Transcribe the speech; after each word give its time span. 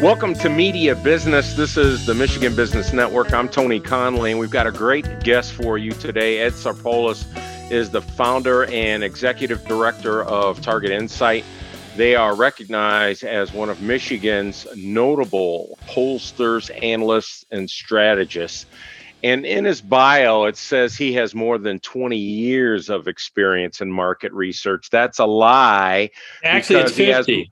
Welcome 0.00 0.34
to 0.34 0.48
Media 0.48 0.94
Business. 0.94 1.54
This 1.54 1.76
is 1.76 2.06
the 2.06 2.14
Michigan 2.14 2.54
Business 2.54 2.92
Network. 2.92 3.32
I'm 3.32 3.48
Tony 3.48 3.80
Conley, 3.80 4.30
and 4.30 4.38
we've 4.38 4.48
got 4.48 4.68
a 4.68 4.70
great 4.70 5.24
guest 5.24 5.54
for 5.54 5.76
you 5.76 5.90
today. 5.90 6.38
Ed 6.38 6.52
Sarpolus 6.52 7.26
is 7.68 7.90
the 7.90 8.00
founder 8.00 8.66
and 8.66 9.02
executive 9.02 9.66
director 9.66 10.22
of 10.22 10.60
Target 10.60 10.92
Insight. 10.92 11.44
They 11.96 12.14
are 12.14 12.36
recognized 12.36 13.24
as 13.24 13.52
one 13.52 13.70
of 13.70 13.82
Michigan's 13.82 14.68
notable 14.76 15.76
pollsters, 15.88 16.70
analysts, 16.80 17.44
and 17.50 17.68
strategists. 17.68 18.66
And 19.24 19.44
in 19.44 19.64
his 19.64 19.80
bio, 19.80 20.44
it 20.44 20.56
says 20.56 20.94
he 20.94 21.14
has 21.14 21.34
more 21.34 21.58
than 21.58 21.80
20 21.80 22.16
years 22.16 22.88
of 22.88 23.08
experience 23.08 23.80
in 23.80 23.90
market 23.90 24.32
research. 24.32 24.90
That's 24.90 25.18
a 25.18 25.26
lie. 25.26 26.10
Actually, 26.44 26.82
it's 26.82 26.92
50. 26.92 27.50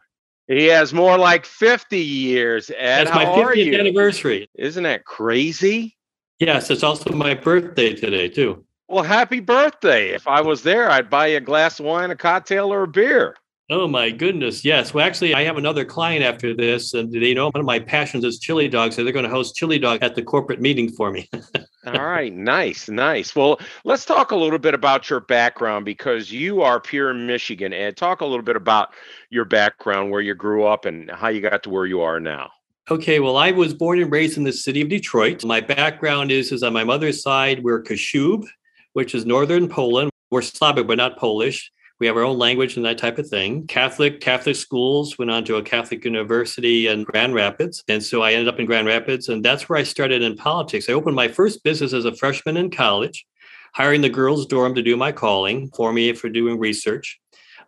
He 0.48 0.66
has 0.66 0.92
more 0.92 1.18
like 1.18 1.44
50 1.44 1.98
years. 1.98 2.70
Ed, 2.70 3.06
That's 3.06 3.14
my 3.14 3.24
how 3.24 3.42
are 3.42 3.54
50th 3.54 3.64
you? 3.64 3.78
anniversary. 3.78 4.48
Isn't 4.54 4.84
that 4.84 5.04
crazy? 5.04 5.96
Yes, 6.38 6.70
it's 6.70 6.82
also 6.82 7.12
my 7.12 7.34
birthday 7.34 7.94
today, 7.94 8.28
too. 8.28 8.64
Well, 8.88 9.02
happy 9.02 9.40
birthday. 9.40 10.10
If 10.10 10.28
I 10.28 10.40
was 10.40 10.62
there, 10.62 10.88
I'd 10.90 11.10
buy 11.10 11.28
you 11.28 11.38
a 11.38 11.40
glass 11.40 11.80
of 11.80 11.86
wine, 11.86 12.10
a 12.12 12.16
cocktail, 12.16 12.72
or 12.72 12.84
a 12.84 12.88
beer. 12.88 13.34
Oh 13.68 13.88
my 13.88 14.10
goodness. 14.12 14.64
Yes. 14.64 14.94
Well, 14.94 15.04
actually, 15.04 15.34
I 15.34 15.42
have 15.42 15.56
another 15.56 15.84
client 15.84 16.22
after 16.22 16.54
this, 16.54 16.94
and 16.94 17.12
they 17.12 17.34
know 17.34 17.46
one 17.46 17.58
of 17.60 17.64
my 17.64 17.80
passions 17.80 18.22
is 18.22 18.38
chili 18.38 18.68
dogs, 18.68 18.94
So 18.94 19.02
they're 19.02 19.12
going 19.12 19.24
to 19.24 19.30
host 19.30 19.56
chili 19.56 19.80
dog 19.80 19.98
at 20.02 20.14
the 20.14 20.22
corporate 20.22 20.60
meeting 20.60 20.88
for 20.88 21.10
me. 21.10 21.28
All 21.86 22.06
right, 22.06 22.32
nice, 22.32 22.88
nice. 22.88 23.34
Well, 23.34 23.58
let's 23.84 24.04
talk 24.04 24.30
a 24.30 24.36
little 24.36 24.60
bit 24.60 24.74
about 24.74 25.10
your 25.10 25.18
background 25.18 25.84
because 25.84 26.30
you 26.30 26.62
are 26.62 26.80
pure 26.80 27.12
Michigan. 27.12 27.72
and 27.72 27.96
talk 27.96 28.20
a 28.20 28.26
little 28.26 28.44
bit 28.44 28.56
about 28.56 28.90
your 29.30 29.44
background, 29.44 30.12
where 30.12 30.20
you 30.20 30.34
grew 30.34 30.64
up, 30.64 30.84
and 30.84 31.10
how 31.10 31.28
you 31.28 31.40
got 31.40 31.64
to 31.64 31.70
where 31.70 31.86
you 31.86 32.00
are 32.02 32.20
now. 32.20 32.50
Okay, 32.88 33.18
well, 33.18 33.36
I 33.36 33.50
was 33.50 33.74
born 33.74 34.00
and 34.00 34.12
raised 34.12 34.36
in 34.36 34.44
the 34.44 34.52
city 34.52 34.80
of 34.80 34.88
Detroit. 34.88 35.44
My 35.44 35.60
background 35.60 36.30
is, 36.30 36.52
is 36.52 36.62
on 36.62 36.72
my 36.72 36.84
mother's 36.84 37.20
side, 37.20 37.64
we're 37.64 37.82
Kashub, 37.82 38.46
which 38.92 39.12
is 39.12 39.26
northern 39.26 39.68
Poland. 39.68 40.10
We're 40.30 40.42
Slavic, 40.42 40.86
but 40.86 40.98
not 40.98 41.18
Polish. 41.18 41.72
We 41.98 42.06
have 42.06 42.16
our 42.16 42.24
own 42.24 42.38
language 42.38 42.76
and 42.76 42.84
that 42.84 42.98
type 42.98 43.16
of 43.16 43.26
thing. 43.26 43.66
Catholic, 43.66 44.20
Catholic 44.20 44.56
schools, 44.56 45.16
went 45.18 45.30
on 45.30 45.44
to 45.44 45.56
a 45.56 45.62
Catholic 45.62 46.04
university 46.04 46.88
in 46.88 47.04
Grand 47.04 47.34
Rapids. 47.34 47.82
And 47.88 48.02
so 48.02 48.22
I 48.22 48.32
ended 48.32 48.48
up 48.48 48.60
in 48.60 48.66
Grand 48.66 48.86
Rapids, 48.86 49.30
and 49.30 49.42
that's 49.42 49.68
where 49.68 49.78
I 49.78 49.82
started 49.82 50.20
in 50.20 50.36
politics. 50.36 50.90
I 50.90 50.92
opened 50.92 51.16
my 51.16 51.28
first 51.28 51.64
business 51.64 51.94
as 51.94 52.04
a 52.04 52.14
freshman 52.14 52.58
in 52.58 52.70
college, 52.70 53.26
hiring 53.72 54.02
the 54.02 54.10
girls' 54.10 54.44
dorm 54.44 54.74
to 54.74 54.82
do 54.82 54.94
my 54.94 55.10
calling 55.10 55.70
for 55.74 55.90
me 55.90 56.12
for 56.12 56.28
doing 56.28 56.58
research. 56.58 57.18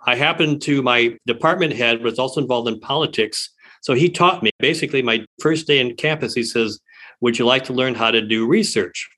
I 0.06 0.14
happened 0.14 0.60
to, 0.62 0.82
my 0.82 1.16
department 1.26 1.72
head 1.72 2.02
was 2.02 2.18
also 2.18 2.42
involved 2.42 2.68
in 2.68 2.80
politics. 2.80 3.50
So 3.80 3.94
he 3.94 4.10
taught 4.10 4.42
me 4.42 4.50
basically 4.58 5.00
my 5.00 5.24
first 5.40 5.66
day 5.66 5.80
in 5.80 5.96
campus. 5.96 6.34
He 6.34 6.42
says, 6.42 6.80
Would 7.22 7.38
you 7.38 7.46
like 7.46 7.64
to 7.64 7.72
learn 7.72 7.94
how 7.94 8.10
to 8.10 8.20
do 8.20 8.46
research? 8.46 9.08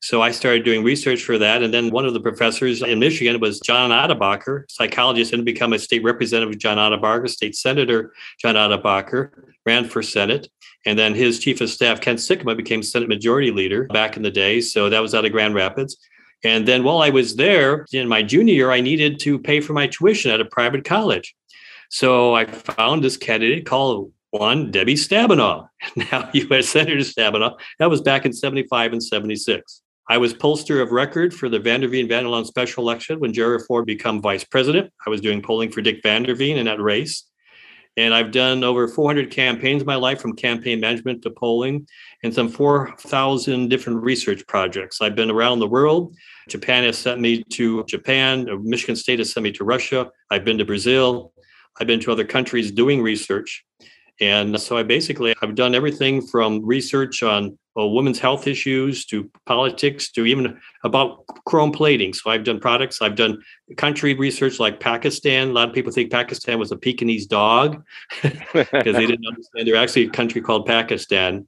So 0.00 0.22
I 0.22 0.30
started 0.30 0.64
doing 0.64 0.84
research 0.84 1.22
for 1.22 1.38
that. 1.38 1.62
And 1.62 1.72
then 1.72 1.90
one 1.90 2.04
of 2.04 2.14
the 2.14 2.20
professors 2.20 2.82
in 2.82 2.98
Michigan 2.98 3.40
was 3.40 3.60
John 3.60 3.90
Otterbacher, 3.90 4.64
psychologist, 4.70 5.32
and 5.32 5.44
become 5.44 5.72
a 5.72 5.78
state 5.78 6.02
representative, 6.04 6.58
John 6.58 6.76
Otterbacher, 6.76 7.28
state 7.28 7.56
senator, 7.56 8.12
John 8.40 8.54
Otterbacher, 8.54 9.30
ran 9.64 9.88
for 9.88 10.02
Senate. 10.02 10.48
And 10.84 10.98
then 10.98 11.14
his 11.14 11.40
chief 11.40 11.60
of 11.60 11.70
staff, 11.70 12.00
Ken 12.00 12.16
Sikkema, 12.16 12.56
became 12.56 12.82
Senate 12.82 13.08
Majority 13.08 13.50
Leader 13.50 13.84
back 13.84 14.16
in 14.16 14.22
the 14.22 14.30
day. 14.30 14.60
So 14.60 14.88
that 14.88 15.00
was 15.00 15.14
out 15.14 15.24
of 15.24 15.32
Grand 15.32 15.54
Rapids. 15.54 15.96
And 16.44 16.68
then 16.68 16.84
while 16.84 16.98
I 16.98 17.10
was 17.10 17.36
there 17.36 17.86
in 17.92 18.06
my 18.06 18.22
junior 18.22 18.54
year, 18.54 18.70
I 18.70 18.80
needed 18.80 19.18
to 19.20 19.38
pay 19.38 19.60
for 19.60 19.72
my 19.72 19.86
tuition 19.86 20.30
at 20.30 20.40
a 20.40 20.44
private 20.44 20.84
college. 20.84 21.34
So 21.90 22.34
I 22.34 22.44
found 22.44 23.02
this 23.02 23.16
candidate 23.16 23.66
called 23.66 24.12
one 24.30 24.70
Debbie 24.70 24.94
Stabenow, 24.94 25.68
now 25.96 26.28
U.S. 26.32 26.68
Senator 26.68 27.00
Stabenow. 27.00 27.58
That 27.78 27.90
was 27.90 28.00
back 28.00 28.26
in 28.26 28.32
75 28.32 28.92
and 28.92 29.02
76. 29.02 29.82
I 30.08 30.18
was 30.18 30.32
pollster 30.32 30.80
of 30.80 30.92
record 30.92 31.34
for 31.34 31.48
the 31.48 31.58
Vanderveen 31.58 32.08
Van 32.08 32.26
Loan 32.26 32.44
special 32.44 32.84
election 32.84 33.18
when 33.18 33.32
Jerry 33.32 33.58
Ford 33.58 33.86
became 33.86 34.22
vice 34.22 34.44
president. 34.44 34.92
I 35.04 35.10
was 35.10 35.20
doing 35.20 35.42
polling 35.42 35.72
for 35.72 35.80
Dick 35.80 36.00
Vanderveen 36.02 36.56
in 36.56 36.66
that 36.66 36.80
race. 36.80 37.24
And 37.96 38.14
I've 38.14 38.30
done 38.30 38.62
over 38.62 38.86
400 38.86 39.30
campaigns 39.30 39.82
in 39.82 39.86
my 39.86 39.96
life 39.96 40.20
from 40.20 40.36
campaign 40.36 40.80
management 40.80 41.22
to 41.22 41.30
polling 41.30 41.88
and 42.22 42.32
some 42.32 42.48
4,000 42.48 43.68
different 43.68 44.02
research 44.02 44.46
projects. 44.46 45.00
I've 45.00 45.16
been 45.16 45.30
around 45.30 45.58
the 45.58 45.66
world. 45.66 46.14
Japan 46.48 46.84
has 46.84 46.98
sent 46.98 47.20
me 47.20 47.42
to 47.54 47.82
Japan. 47.84 48.48
Uh, 48.48 48.56
Michigan 48.62 48.96
State 48.96 49.18
has 49.18 49.32
sent 49.32 49.42
me 49.42 49.52
to 49.52 49.64
Russia. 49.64 50.10
I've 50.30 50.44
been 50.44 50.58
to 50.58 50.64
Brazil. 50.64 51.32
I've 51.80 51.86
been 51.86 52.00
to 52.00 52.12
other 52.12 52.24
countries 52.24 52.70
doing 52.70 53.02
research. 53.02 53.64
And 54.20 54.58
so 54.60 54.76
I 54.76 54.82
basically 54.82 55.34
I've 55.42 55.54
done 55.54 55.74
everything 55.74 56.26
from 56.26 56.64
research 56.64 57.22
on 57.22 57.58
well, 57.76 57.90
women's 57.90 58.18
health 58.18 58.46
issues 58.46 59.04
to 59.04 59.30
politics 59.44 60.10
to 60.12 60.24
even 60.24 60.58
about 60.82 61.26
chrome 61.44 61.70
plating. 61.70 62.14
So 62.14 62.30
I've 62.30 62.42
done 62.42 62.58
products. 62.58 63.02
I've 63.02 63.16
done 63.16 63.42
country 63.76 64.14
research 64.14 64.58
like 64.58 64.80
Pakistan. 64.80 65.50
A 65.50 65.52
lot 65.52 65.68
of 65.68 65.74
people 65.74 65.92
think 65.92 66.10
Pakistan 66.10 66.58
was 66.58 66.72
a 66.72 66.76
Pekingese 66.76 67.26
dog 67.26 67.84
because 68.22 68.96
they 68.96 69.06
didn't 69.06 69.26
understand. 69.26 69.68
They're 69.68 69.76
actually 69.76 70.06
a 70.06 70.10
country 70.10 70.40
called 70.40 70.64
Pakistan. 70.64 71.46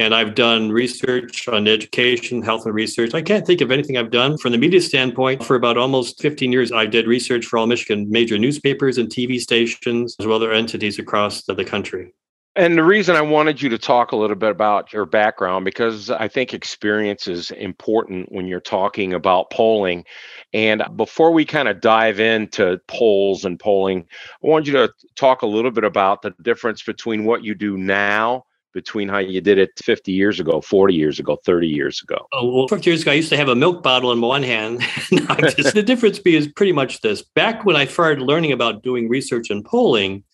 And 0.00 0.14
I've 0.14 0.34
done 0.34 0.70
research 0.70 1.48
on 1.48 1.68
education, 1.68 2.42
health, 2.42 2.66
and 2.66 2.74
research. 2.74 3.14
I 3.14 3.22
can't 3.22 3.46
think 3.46 3.60
of 3.60 3.70
anything 3.70 3.96
I've 3.96 4.10
done 4.10 4.36
from 4.36 4.52
the 4.52 4.58
media 4.58 4.80
standpoint. 4.80 5.44
For 5.44 5.54
about 5.54 5.78
almost 5.78 6.20
15 6.20 6.52
years, 6.52 6.72
I 6.72 6.86
did 6.86 7.06
research 7.06 7.46
for 7.46 7.58
all 7.58 7.66
Michigan 7.66 8.10
major 8.10 8.38
newspapers 8.38 8.98
and 8.98 9.08
TV 9.08 9.40
stations, 9.40 10.16
as 10.18 10.26
well 10.26 10.36
as 10.36 10.42
other 10.42 10.52
entities 10.52 10.98
across 10.98 11.44
the, 11.44 11.54
the 11.54 11.64
country. 11.64 12.12
And 12.56 12.78
the 12.78 12.82
reason 12.82 13.16
I 13.16 13.20
wanted 13.20 13.60
you 13.60 13.68
to 13.68 13.76
talk 13.76 14.12
a 14.12 14.16
little 14.16 14.34
bit 14.34 14.50
about 14.50 14.90
your 14.90 15.04
background, 15.04 15.66
because 15.66 16.08
I 16.08 16.26
think 16.26 16.54
experience 16.54 17.28
is 17.28 17.50
important 17.50 18.32
when 18.32 18.46
you're 18.46 18.60
talking 18.60 19.12
about 19.12 19.50
polling. 19.50 20.06
And 20.54 20.82
before 20.96 21.32
we 21.32 21.44
kind 21.44 21.68
of 21.68 21.82
dive 21.82 22.18
into 22.18 22.80
polls 22.88 23.44
and 23.44 23.60
polling, 23.60 24.06
I 24.42 24.46
want 24.46 24.66
you 24.66 24.72
to 24.72 24.90
talk 25.16 25.42
a 25.42 25.46
little 25.46 25.70
bit 25.70 25.84
about 25.84 26.22
the 26.22 26.34
difference 26.40 26.82
between 26.82 27.26
what 27.26 27.44
you 27.44 27.54
do 27.54 27.76
now 27.76 28.45
between 28.76 29.08
how 29.08 29.16
you 29.16 29.40
did 29.40 29.56
it 29.56 29.70
50 29.82 30.12
years 30.12 30.38
ago, 30.38 30.60
40 30.60 30.94
years 30.94 31.18
ago, 31.18 31.38
30 31.46 31.66
years 31.66 32.02
ago? 32.02 32.28
Oh, 32.34 32.46
well, 32.54 32.68
50 32.68 32.90
years 32.90 33.00
ago, 33.00 33.10
I 33.10 33.14
used 33.14 33.30
to 33.30 33.36
have 33.38 33.48
a 33.48 33.54
milk 33.54 33.82
bottle 33.82 34.12
in 34.12 34.20
one 34.20 34.42
hand. 34.42 34.82
just, 35.56 35.74
the 35.74 35.82
difference 35.82 36.20
is 36.26 36.46
pretty 36.46 36.72
much 36.72 37.00
this. 37.00 37.22
Back 37.22 37.64
when 37.64 37.74
I 37.74 37.86
started 37.86 38.22
learning 38.22 38.52
about 38.52 38.82
doing 38.82 39.08
research 39.08 39.48
and 39.48 39.64
polling, 39.64 40.24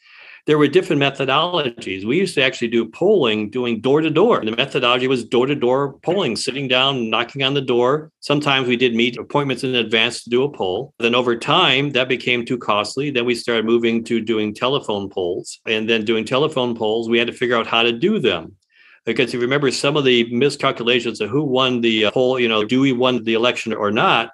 there 0.46 0.58
were 0.58 0.66
different 0.66 1.00
methodologies. 1.00 2.04
We 2.04 2.18
used 2.18 2.34
to 2.34 2.42
actually 2.42 2.68
do 2.68 2.88
polling 2.88 3.50
doing 3.50 3.80
door 3.80 4.00
to 4.00 4.10
door. 4.10 4.44
The 4.44 4.56
methodology 4.56 5.06
was 5.06 5.24
door 5.24 5.46
to 5.46 5.54
door 5.54 5.94
polling, 6.02 6.34
sitting 6.36 6.66
down, 6.66 7.10
knocking 7.10 7.44
on 7.44 7.54
the 7.54 7.60
door. 7.60 8.10
Sometimes 8.20 8.66
we 8.66 8.76
did 8.76 8.94
meet 8.94 9.16
appointments 9.18 9.62
in 9.62 9.74
advance 9.74 10.24
to 10.24 10.30
do 10.30 10.42
a 10.42 10.50
poll. 10.50 10.94
Then 10.98 11.14
over 11.14 11.36
time, 11.36 11.90
that 11.90 12.08
became 12.08 12.44
too 12.44 12.58
costly. 12.58 13.10
Then 13.10 13.24
we 13.24 13.36
started 13.36 13.64
moving 13.64 14.02
to 14.04 14.20
doing 14.20 14.52
telephone 14.52 15.08
polls. 15.08 15.60
And 15.66 15.88
then 15.88 16.04
doing 16.04 16.24
telephone 16.24 16.74
polls, 16.74 17.08
we 17.08 17.18
had 17.18 17.28
to 17.28 17.32
figure 17.32 17.56
out 17.56 17.68
how 17.68 17.82
to 17.82 17.92
do 17.92 18.18
them 18.18 18.56
because 19.04 19.28
if 19.28 19.34
you 19.34 19.40
remember 19.40 19.70
some 19.70 19.96
of 19.96 20.04
the 20.04 20.32
miscalculations 20.32 21.20
of 21.20 21.28
who 21.28 21.42
won 21.42 21.80
the 21.80 22.06
uh, 22.06 22.10
poll, 22.12 22.38
you 22.38 22.48
know, 22.48 22.64
do 22.64 22.80
we 22.80 22.92
won 22.92 23.24
the 23.24 23.34
election 23.34 23.72
or 23.72 23.90
not, 23.90 24.30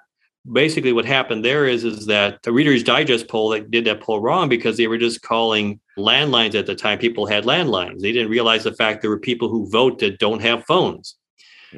basically 0.51 0.93
what 0.93 1.05
happened 1.05 1.45
there 1.45 1.65
is 1.65 1.83
is 1.83 2.05
that 2.07 2.41
the 2.43 2.51
Reader's 2.51 2.83
Digest 2.83 3.27
poll 3.27 3.49
that 3.49 3.69
did 3.69 3.85
that 3.85 4.01
poll 4.01 4.19
wrong 4.19 4.49
because 4.49 4.77
they 4.77 4.87
were 4.87 4.97
just 4.97 5.21
calling 5.21 5.79
landlines 5.97 6.55
at 6.55 6.65
the 6.65 6.75
time. 6.75 6.97
People 6.97 7.25
had 7.25 7.43
landlines. 7.43 7.99
They 7.99 8.11
didn't 8.11 8.31
realize 8.31 8.63
the 8.63 8.73
fact 8.73 9.01
there 9.01 9.11
were 9.11 9.19
people 9.19 9.49
who 9.49 9.69
vote 9.69 9.99
that 9.99 10.19
don't 10.19 10.41
have 10.41 10.65
phones. 10.65 11.15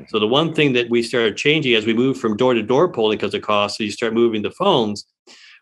So 0.08 0.20
the 0.20 0.28
one 0.28 0.54
thing 0.54 0.72
that 0.74 0.90
we 0.90 1.04
started 1.04 1.36
changing 1.36 1.74
as 1.74 1.86
we 1.86 1.94
moved 1.94 2.22
from 2.22 2.38
door 2.38 2.54
to 2.54 2.64
door 2.64 2.88
polling 2.90 3.18
because 3.18 3.34
of 3.34 3.42
cost, 3.42 3.78
so 3.78 3.84
you 3.84 3.92
start 3.92 4.14
moving 4.14 4.42
the 4.42 4.52
phones, 4.52 5.06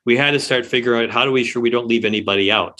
we 0.06 0.16
had 0.16 0.31
to 0.31 0.39
start 0.39 0.68
figuring 0.68 1.04
out 1.04 1.13
how 1.13 1.25
do 1.25 1.31
we 1.31 1.44
sure 1.44 1.62
we 1.62 1.72
don't 1.72 1.88
leave 1.88 2.06
anybody 2.06 2.51
out. 2.51 2.80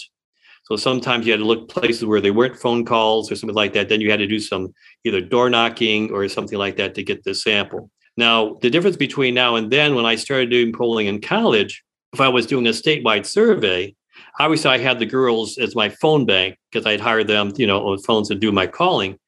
So 0.64 0.76
sometimes 0.76 1.26
you 1.26 1.32
had 1.32 1.40
to 1.40 1.46
look 1.46 1.68
places 1.68 2.04
where 2.04 2.20
there 2.20 2.32
weren't 2.32 2.56
phone 2.56 2.84
calls 2.84 3.32
or 3.32 3.34
something 3.34 3.56
like 3.56 3.72
that. 3.72 3.88
Then 3.88 4.00
you 4.00 4.10
had 4.12 4.20
to 4.20 4.28
do 4.28 4.38
some 4.38 4.72
either 5.02 5.20
door 5.20 5.50
knocking 5.50 6.12
or 6.12 6.28
something 6.28 6.58
like 6.58 6.76
that 6.76 6.94
to 6.94 7.02
get 7.02 7.24
the 7.24 7.34
sample. 7.34 7.90
Now, 8.20 8.58
the 8.60 8.68
difference 8.68 8.98
between 8.98 9.32
now 9.32 9.56
and 9.56 9.70
then, 9.70 9.94
when 9.94 10.04
I 10.04 10.16
started 10.16 10.50
doing 10.50 10.74
polling 10.74 11.06
in 11.06 11.22
college, 11.22 11.82
if 12.12 12.20
I 12.20 12.28
was 12.28 12.44
doing 12.44 12.66
a 12.66 12.70
statewide 12.70 13.24
survey, 13.24 13.94
obviously 14.38 14.70
I 14.70 14.76
had 14.76 14.98
the 14.98 15.06
girls 15.06 15.56
as 15.56 15.74
my 15.74 15.88
phone 15.88 16.26
bank 16.26 16.58
because 16.70 16.84
I'd 16.84 17.00
hire 17.00 17.24
them, 17.24 17.54
you 17.56 17.66
know, 17.66 17.88
on 17.88 17.98
phones 18.00 18.28
to 18.28 18.34
do 18.34 18.52
my 18.52 18.66
calling. 18.66 19.18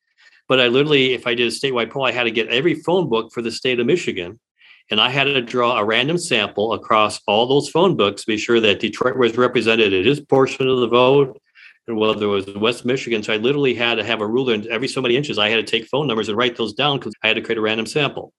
But 0.47 0.61
I 0.61 0.67
literally, 0.67 1.15
if 1.15 1.27
I 1.27 1.35
did 1.35 1.47
a 1.47 1.50
statewide 1.50 1.91
poll, 1.91 2.05
I 2.05 2.12
had 2.12 2.25
to 2.25 2.31
get 2.31 2.49
every 2.49 2.75
phone 2.75 3.09
book 3.09 3.33
for 3.33 3.41
the 3.41 3.50
state 3.50 3.81
of 3.81 3.87
Michigan. 3.87 4.39
And 4.91 5.00
I 5.00 5.09
had 5.09 5.25
to 5.25 5.41
draw 5.41 5.79
a 5.79 5.85
random 5.87 6.19
sample 6.19 6.75
across 6.75 7.19
all 7.27 7.47
those 7.47 7.71
phone 7.71 7.97
books 7.97 8.21
to 8.23 8.27
be 8.27 8.37
sure 8.37 8.61
that 8.61 8.81
Detroit 8.81 9.17
was 9.17 9.39
represented 9.39 9.94
in 9.94 10.05
his 10.05 10.21
portion 10.21 10.69
of 10.69 10.81
the 10.81 10.89
vote. 10.89 11.41
And 11.89 11.97
whether 11.97 12.27
it 12.27 12.29
was 12.29 12.47
West 12.56 12.85
Michigan. 12.85 13.23
So 13.23 13.33
I 13.33 13.39
literally 13.39 13.73
had 13.73 13.94
to 13.94 14.05
have 14.05 14.21
a 14.21 14.27
ruler 14.27 14.53
and 14.53 14.67
every 14.67 14.87
so 14.87 15.00
many 15.00 15.17
inches, 15.17 15.39
I 15.39 15.49
had 15.49 15.56
to 15.56 15.62
take 15.62 15.89
phone 15.89 16.06
numbers 16.06 16.29
and 16.29 16.37
write 16.37 16.56
those 16.56 16.75
down 16.75 16.99
because 16.99 17.15
I 17.23 17.29
had 17.29 17.37
to 17.37 17.41
create 17.41 17.56
a 17.56 17.62
random 17.62 17.87
sample. 17.87 18.35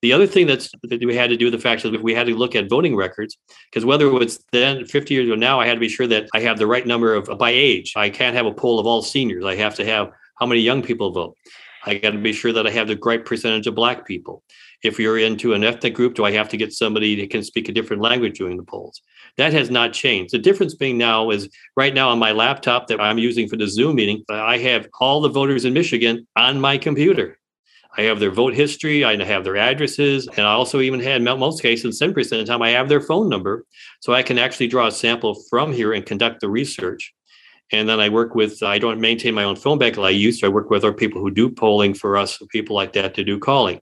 The 0.00 0.12
other 0.12 0.26
thing 0.26 0.46
that's 0.46 0.70
that 0.84 1.04
we 1.04 1.16
had 1.16 1.30
to 1.30 1.36
do 1.36 1.46
with 1.46 1.54
the 1.54 1.58
fact 1.58 1.84
is 1.84 1.90
we 2.00 2.14
had 2.14 2.28
to 2.28 2.36
look 2.36 2.54
at 2.54 2.68
voting 2.68 2.94
records 2.94 3.36
because 3.70 3.84
whether 3.84 4.06
it 4.06 4.12
was 4.12 4.44
then 4.52 4.84
50 4.86 5.12
years 5.12 5.26
ago 5.26 5.34
now, 5.34 5.58
I 5.58 5.66
had 5.66 5.74
to 5.74 5.80
be 5.80 5.88
sure 5.88 6.06
that 6.06 6.28
I 6.34 6.40
have 6.40 6.58
the 6.58 6.66
right 6.66 6.86
number 6.86 7.14
of 7.14 7.26
by 7.38 7.50
age. 7.50 7.94
I 7.96 8.08
can't 8.08 8.36
have 8.36 8.46
a 8.46 8.52
poll 8.52 8.78
of 8.78 8.86
all 8.86 9.02
seniors. 9.02 9.44
I 9.44 9.56
have 9.56 9.74
to 9.76 9.84
have 9.84 10.10
how 10.36 10.46
many 10.46 10.60
young 10.60 10.82
people 10.82 11.10
vote. 11.10 11.36
I 11.84 11.94
got 11.94 12.10
to 12.10 12.18
be 12.18 12.32
sure 12.32 12.52
that 12.52 12.66
I 12.66 12.70
have 12.70 12.88
the 12.88 12.98
right 13.02 13.24
percentage 13.24 13.66
of 13.66 13.74
black 13.74 14.06
people. 14.06 14.42
If 14.84 14.98
you're 14.98 15.18
into 15.18 15.54
an 15.54 15.64
ethnic 15.64 15.94
group, 15.94 16.14
do 16.14 16.24
I 16.24 16.30
have 16.32 16.48
to 16.50 16.56
get 16.56 16.72
somebody 16.72 17.20
that 17.20 17.30
can 17.30 17.42
speak 17.42 17.68
a 17.68 17.72
different 17.72 18.02
language 18.02 18.38
during 18.38 18.56
the 18.56 18.62
polls? 18.62 19.00
That 19.36 19.52
has 19.52 19.70
not 19.70 19.92
changed. 19.92 20.32
The 20.32 20.38
difference 20.38 20.74
being 20.74 20.98
now 20.98 21.30
is 21.30 21.48
right 21.76 21.94
now 21.94 22.10
on 22.10 22.18
my 22.18 22.30
laptop 22.30 22.86
that 22.88 23.00
I'm 23.00 23.18
using 23.18 23.48
for 23.48 23.56
the 23.56 23.66
Zoom 23.66 23.96
meeting, 23.96 24.22
I 24.28 24.58
have 24.58 24.88
all 25.00 25.20
the 25.20 25.28
voters 25.28 25.64
in 25.64 25.72
Michigan 25.72 26.28
on 26.36 26.60
my 26.60 26.78
computer. 26.78 27.38
I 27.98 28.02
have 28.02 28.20
their 28.20 28.30
vote 28.30 28.54
history, 28.54 29.04
I 29.04 29.22
have 29.24 29.42
their 29.42 29.56
addresses, 29.56 30.28
and 30.28 30.46
I 30.46 30.52
also 30.52 30.80
even 30.80 31.00
had, 31.00 31.20
most 31.20 31.60
cases, 31.60 32.00
10% 32.00 32.16
of 32.16 32.28
the 32.30 32.44
time, 32.44 32.62
I 32.62 32.70
have 32.70 32.88
their 32.88 33.00
phone 33.00 33.28
number. 33.28 33.64
So 34.00 34.14
I 34.14 34.22
can 34.22 34.38
actually 34.38 34.68
draw 34.68 34.86
a 34.86 34.92
sample 34.92 35.34
from 35.50 35.72
here 35.72 35.92
and 35.92 36.06
conduct 36.06 36.40
the 36.40 36.48
research. 36.48 37.12
And 37.72 37.88
then 37.88 37.98
I 37.98 38.08
work 38.08 38.36
with, 38.36 38.62
I 38.62 38.78
don't 38.78 39.00
maintain 39.00 39.34
my 39.34 39.42
own 39.42 39.56
phone 39.56 39.78
bank 39.78 39.96
like 39.96 40.06
I 40.06 40.10
used 40.10 40.40
to. 40.40 40.46
I 40.46 40.48
work 40.50 40.70
with 40.70 40.84
other 40.84 40.92
people 40.92 41.20
who 41.20 41.30
do 41.30 41.50
polling 41.50 41.92
for 41.92 42.16
us, 42.16 42.40
people 42.50 42.76
like 42.76 42.92
that 42.92 43.14
to 43.14 43.24
do 43.24 43.38
calling. 43.38 43.80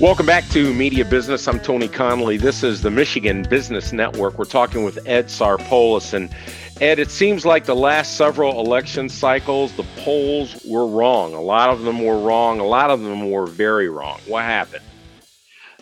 Welcome 0.00 0.24
back 0.24 0.48
to 0.48 0.72
Media 0.72 1.04
Business. 1.04 1.46
I'm 1.46 1.60
Tony 1.60 1.86
Conley. 1.86 2.38
This 2.38 2.62
is 2.62 2.80
the 2.80 2.90
Michigan 2.90 3.42
Business 3.42 3.92
Network. 3.92 4.38
We're 4.38 4.46
talking 4.46 4.82
with 4.82 5.06
Ed 5.06 5.26
Sarpolus. 5.26 6.14
And 6.14 6.34
Ed, 6.80 6.98
it 6.98 7.10
seems 7.10 7.44
like 7.44 7.66
the 7.66 7.76
last 7.76 8.16
several 8.16 8.60
election 8.60 9.10
cycles, 9.10 9.74
the 9.74 9.82
polls 9.98 10.58
were 10.66 10.86
wrong. 10.86 11.34
A 11.34 11.40
lot 11.42 11.68
of 11.68 11.82
them 11.82 12.02
were 12.02 12.18
wrong. 12.18 12.60
A 12.60 12.64
lot 12.64 12.88
of 12.88 13.02
them 13.02 13.30
were 13.30 13.46
very 13.46 13.90
wrong. 13.90 14.18
What 14.26 14.44
happened? 14.44 14.82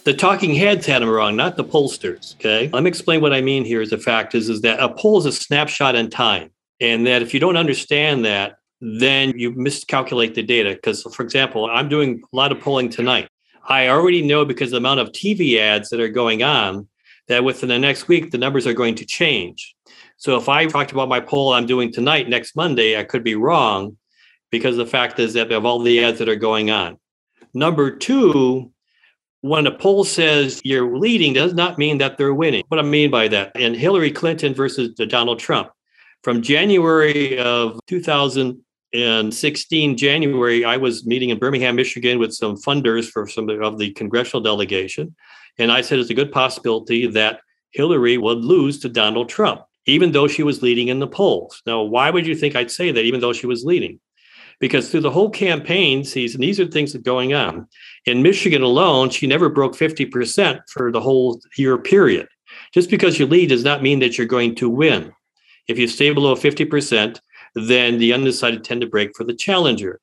The 0.02 0.14
talking 0.14 0.52
heads 0.52 0.84
had 0.84 1.00
them 1.00 1.10
wrong, 1.10 1.36
not 1.36 1.56
the 1.56 1.62
pollsters. 1.62 2.34
Okay. 2.34 2.68
Let 2.72 2.82
me 2.82 2.88
explain 2.88 3.20
what 3.20 3.32
I 3.32 3.40
mean 3.40 3.64
here 3.64 3.80
is 3.80 3.90
the 3.90 3.98
fact 3.98 4.34
is, 4.34 4.48
is 4.48 4.62
that 4.62 4.80
a 4.80 4.88
poll 4.88 5.18
is 5.18 5.26
a 5.26 5.32
snapshot 5.32 5.94
in 5.94 6.10
time. 6.10 6.50
And 6.80 7.06
that 7.06 7.22
if 7.22 7.32
you 7.32 7.38
don't 7.38 7.56
understand 7.56 8.24
that, 8.24 8.58
then 8.80 9.38
you 9.38 9.52
miscalculate 9.52 10.34
the 10.34 10.42
data. 10.42 10.70
Because, 10.70 11.04
for 11.14 11.22
example, 11.22 11.70
I'm 11.70 11.88
doing 11.88 12.20
a 12.32 12.36
lot 12.36 12.50
of 12.50 12.58
polling 12.60 12.88
tonight. 12.88 13.28
I 13.68 13.88
already 13.88 14.22
know 14.22 14.44
because 14.44 14.70
the 14.70 14.78
amount 14.78 15.00
of 15.00 15.12
TV 15.12 15.58
ads 15.58 15.90
that 15.90 16.00
are 16.00 16.08
going 16.08 16.42
on 16.42 16.88
that 17.28 17.44
within 17.44 17.68
the 17.68 17.78
next 17.78 18.08
week, 18.08 18.30
the 18.30 18.38
numbers 18.38 18.66
are 18.66 18.72
going 18.72 18.94
to 18.96 19.04
change. 19.04 19.76
So 20.16 20.36
if 20.36 20.48
I 20.48 20.66
talked 20.66 20.90
about 20.90 21.10
my 21.10 21.20
poll 21.20 21.52
I'm 21.52 21.66
doing 21.66 21.92
tonight, 21.92 22.28
next 22.28 22.56
Monday, 22.56 22.98
I 22.98 23.04
could 23.04 23.22
be 23.22 23.34
wrong 23.34 23.98
because 24.50 24.76
the 24.76 24.86
fact 24.86 25.18
is 25.18 25.34
that 25.34 25.52
of 25.52 25.66
all 25.66 25.80
the 25.80 26.02
ads 26.02 26.18
that 26.18 26.28
are 26.30 26.36
going 26.36 26.70
on. 26.70 26.98
Number 27.52 27.94
two, 27.94 28.72
when 29.42 29.66
a 29.66 29.76
poll 29.76 30.04
says 30.04 30.60
you're 30.64 30.96
leading 30.96 31.34
does 31.34 31.54
not 31.54 31.78
mean 31.78 31.98
that 31.98 32.16
they're 32.16 32.34
winning. 32.34 32.64
What 32.68 32.80
I 32.80 32.82
mean 32.82 33.10
by 33.10 33.28
that, 33.28 33.52
and 33.54 33.76
Hillary 33.76 34.10
Clinton 34.10 34.54
versus 34.54 34.94
Donald 34.94 35.38
Trump, 35.38 35.70
from 36.22 36.42
January 36.42 37.38
of 37.38 37.78
2000 37.86 38.60
in 38.92 39.30
16 39.30 39.96
January, 39.96 40.64
I 40.64 40.76
was 40.76 41.06
meeting 41.06 41.30
in 41.30 41.38
Birmingham, 41.38 41.76
Michigan 41.76 42.18
with 42.18 42.34
some 42.34 42.56
funders 42.56 43.08
for 43.10 43.26
some 43.26 43.48
of 43.48 43.78
the 43.78 43.92
congressional 43.92 44.42
delegation. 44.42 45.14
And 45.58 45.70
I 45.70 45.80
said 45.80 45.98
it's 45.98 46.10
a 46.10 46.14
good 46.14 46.32
possibility 46.32 47.06
that 47.08 47.40
Hillary 47.72 48.16
would 48.16 48.38
lose 48.38 48.78
to 48.80 48.88
Donald 48.88 49.28
Trump, 49.28 49.62
even 49.86 50.12
though 50.12 50.28
she 50.28 50.42
was 50.42 50.62
leading 50.62 50.88
in 50.88 51.00
the 51.00 51.06
polls. 51.06 51.62
Now, 51.66 51.82
why 51.82 52.10
would 52.10 52.26
you 52.26 52.34
think 52.34 52.56
I'd 52.56 52.70
say 52.70 52.90
that, 52.90 53.04
even 53.04 53.20
though 53.20 53.32
she 53.32 53.46
was 53.46 53.64
leading? 53.64 54.00
Because 54.60 54.90
through 54.90 55.02
the 55.02 55.10
whole 55.10 55.30
campaign 55.30 56.02
season, 56.02 56.40
these 56.40 56.58
are 56.58 56.66
things 56.66 56.92
that 56.92 57.00
are 57.00 57.02
going 57.02 57.34
on. 57.34 57.68
In 58.06 58.22
Michigan 58.22 58.62
alone, 58.62 59.10
she 59.10 59.26
never 59.26 59.48
broke 59.48 59.76
50% 59.76 60.60
for 60.68 60.90
the 60.90 61.00
whole 61.00 61.40
year 61.56 61.78
period. 61.78 62.26
Just 62.72 62.90
because 62.90 63.18
you 63.18 63.26
lead 63.26 63.50
does 63.50 63.62
not 63.64 63.82
mean 63.82 64.00
that 64.00 64.16
you're 64.16 64.26
going 64.26 64.54
to 64.56 64.68
win. 64.68 65.12
If 65.68 65.78
you 65.78 65.86
stay 65.86 66.10
below 66.10 66.34
50%, 66.34 67.20
then 67.54 67.98
the 67.98 68.12
undecided 68.12 68.64
tend 68.64 68.80
to 68.80 68.86
break 68.86 69.16
for 69.16 69.24
the 69.24 69.34
challenger. 69.34 70.00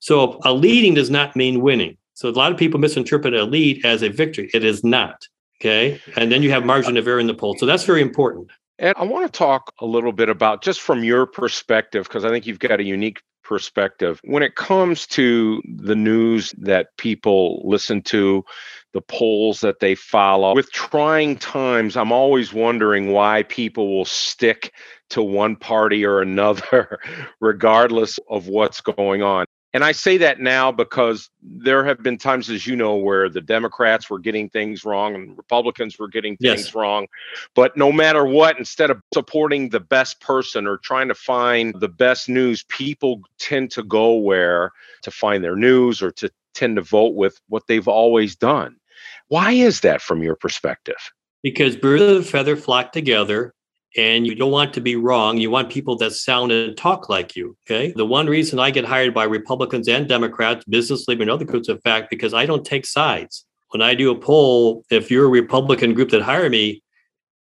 So 0.00 0.40
a 0.44 0.52
leading 0.52 0.94
does 0.94 1.10
not 1.10 1.34
mean 1.34 1.60
winning. 1.60 1.96
So 2.14 2.28
a 2.28 2.30
lot 2.30 2.52
of 2.52 2.58
people 2.58 2.78
misinterpret 2.78 3.34
a 3.34 3.44
lead 3.44 3.84
as 3.84 4.02
a 4.02 4.08
victory. 4.08 4.50
It 4.54 4.64
is 4.64 4.84
not. 4.84 5.26
Okay. 5.60 6.00
And 6.16 6.30
then 6.30 6.42
you 6.42 6.50
have 6.50 6.64
margin 6.64 6.96
of 6.96 7.08
error 7.08 7.20
in 7.20 7.26
the 7.26 7.34
poll. 7.34 7.56
So 7.58 7.66
that's 7.66 7.84
very 7.84 8.02
important. 8.02 8.50
And 8.78 8.94
I 8.98 9.04
want 9.04 9.24
to 9.24 9.38
talk 9.38 9.72
a 9.80 9.86
little 9.86 10.12
bit 10.12 10.28
about 10.28 10.62
just 10.62 10.80
from 10.80 11.04
your 11.04 11.26
perspective, 11.26 12.04
because 12.04 12.24
I 12.24 12.28
think 12.28 12.46
you've 12.46 12.58
got 12.58 12.80
a 12.80 12.84
unique 12.84 13.22
perspective. 13.44 14.20
When 14.24 14.42
it 14.42 14.54
comes 14.54 15.06
to 15.08 15.62
the 15.76 15.94
news 15.94 16.52
that 16.58 16.96
people 16.96 17.62
listen 17.64 18.02
to, 18.02 18.44
the 18.92 19.00
polls 19.02 19.60
that 19.60 19.80
they 19.80 19.94
follow, 19.94 20.54
with 20.54 20.70
trying 20.72 21.36
times, 21.36 21.96
I'm 21.96 22.12
always 22.12 22.52
wondering 22.52 23.12
why 23.12 23.42
people 23.44 23.94
will 23.94 24.04
stick 24.04 24.72
to 25.10 25.22
one 25.22 25.56
party 25.56 26.04
or 26.04 26.20
another, 26.20 26.98
regardless 27.40 28.18
of 28.28 28.48
what's 28.48 28.80
going 28.80 29.22
on. 29.22 29.46
And 29.74 29.82
I 29.82 29.90
say 29.90 30.16
that 30.18 30.38
now 30.38 30.70
because 30.70 31.28
there 31.42 31.84
have 31.84 32.00
been 32.00 32.16
times, 32.16 32.48
as 32.48 32.64
you 32.64 32.76
know, 32.76 32.94
where 32.94 33.28
the 33.28 33.40
Democrats 33.40 34.08
were 34.08 34.20
getting 34.20 34.48
things 34.48 34.84
wrong 34.84 35.16
and 35.16 35.36
Republicans 35.36 35.98
were 35.98 36.06
getting 36.06 36.36
things 36.36 36.66
yes. 36.66 36.74
wrong. 36.76 37.08
But 37.56 37.76
no 37.76 37.90
matter 37.90 38.24
what, 38.24 38.56
instead 38.56 38.90
of 38.90 39.02
supporting 39.12 39.70
the 39.70 39.80
best 39.80 40.20
person 40.20 40.68
or 40.68 40.78
trying 40.78 41.08
to 41.08 41.14
find 41.14 41.74
the 41.80 41.88
best 41.88 42.28
news, 42.28 42.62
people 42.68 43.22
tend 43.40 43.72
to 43.72 43.82
go 43.82 44.14
where 44.14 44.70
to 45.02 45.10
find 45.10 45.42
their 45.42 45.56
news 45.56 46.02
or 46.02 46.12
to 46.12 46.30
tend 46.54 46.76
to 46.76 46.82
vote 46.82 47.16
with 47.16 47.40
what 47.48 47.66
they've 47.66 47.88
always 47.88 48.36
done. 48.36 48.76
Why 49.26 49.52
is 49.52 49.80
that 49.80 50.00
from 50.00 50.22
your 50.22 50.36
perspective? 50.36 51.12
Because 51.42 51.74
birds 51.74 52.02
of 52.02 52.16
a 52.18 52.22
feather 52.22 52.56
flock 52.56 52.92
together 52.92 53.53
and 53.96 54.26
you 54.26 54.34
don't 54.34 54.50
want 54.50 54.74
to 54.74 54.80
be 54.80 54.96
wrong. 54.96 55.38
You 55.38 55.50
want 55.50 55.70
people 55.70 55.96
that 55.98 56.12
sound 56.12 56.52
and 56.52 56.76
talk 56.76 57.08
like 57.08 57.36
you. 57.36 57.56
Okay. 57.66 57.92
The 57.94 58.06
one 58.06 58.26
reason 58.26 58.58
I 58.58 58.70
get 58.70 58.84
hired 58.84 59.14
by 59.14 59.24
Republicans 59.24 59.88
and 59.88 60.08
Democrats, 60.08 60.64
business 60.64 61.06
leaders, 61.06 61.22
and 61.22 61.30
other 61.30 61.44
groups, 61.44 61.68
in 61.68 61.78
fact, 61.78 62.10
because 62.10 62.34
I 62.34 62.46
don't 62.46 62.64
take 62.64 62.86
sides. 62.86 63.44
When 63.70 63.82
I 63.82 63.94
do 63.94 64.10
a 64.10 64.18
poll, 64.18 64.84
if 64.90 65.10
you're 65.10 65.26
a 65.26 65.28
Republican 65.28 65.94
group 65.94 66.10
that 66.10 66.22
hire 66.22 66.48
me, 66.48 66.82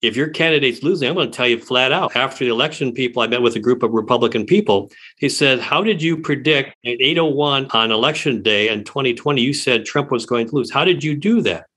if 0.01 0.17
your 0.17 0.27
candidate's 0.27 0.83
losing, 0.83 1.07
I'm 1.07 1.15
going 1.15 1.31
to 1.31 1.35
tell 1.35 1.47
you 1.47 1.59
flat 1.59 1.93
out. 1.93 2.15
After 2.15 2.43
the 2.43 2.51
election, 2.51 2.91
people, 2.91 3.21
I 3.21 3.27
met 3.27 3.41
with 3.41 3.55
a 3.55 3.59
group 3.59 3.83
of 3.83 3.91
Republican 3.91 4.45
people. 4.45 4.91
He 5.17 5.29
said, 5.29 5.59
How 5.59 5.81
did 5.81 6.01
you 6.01 6.17
predict 6.17 6.69
at 6.85 6.97
801 6.99 7.67
on 7.71 7.91
election 7.91 8.41
day 8.41 8.67
in 8.67 8.83
2020? 8.83 9.41
You 9.41 9.53
said 9.53 9.85
Trump 9.85 10.11
was 10.11 10.25
going 10.25 10.49
to 10.49 10.55
lose. 10.55 10.71
How 10.71 10.83
did 10.83 11.03
you 11.03 11.15
do 11.15 11.41
that? 11.43 11.67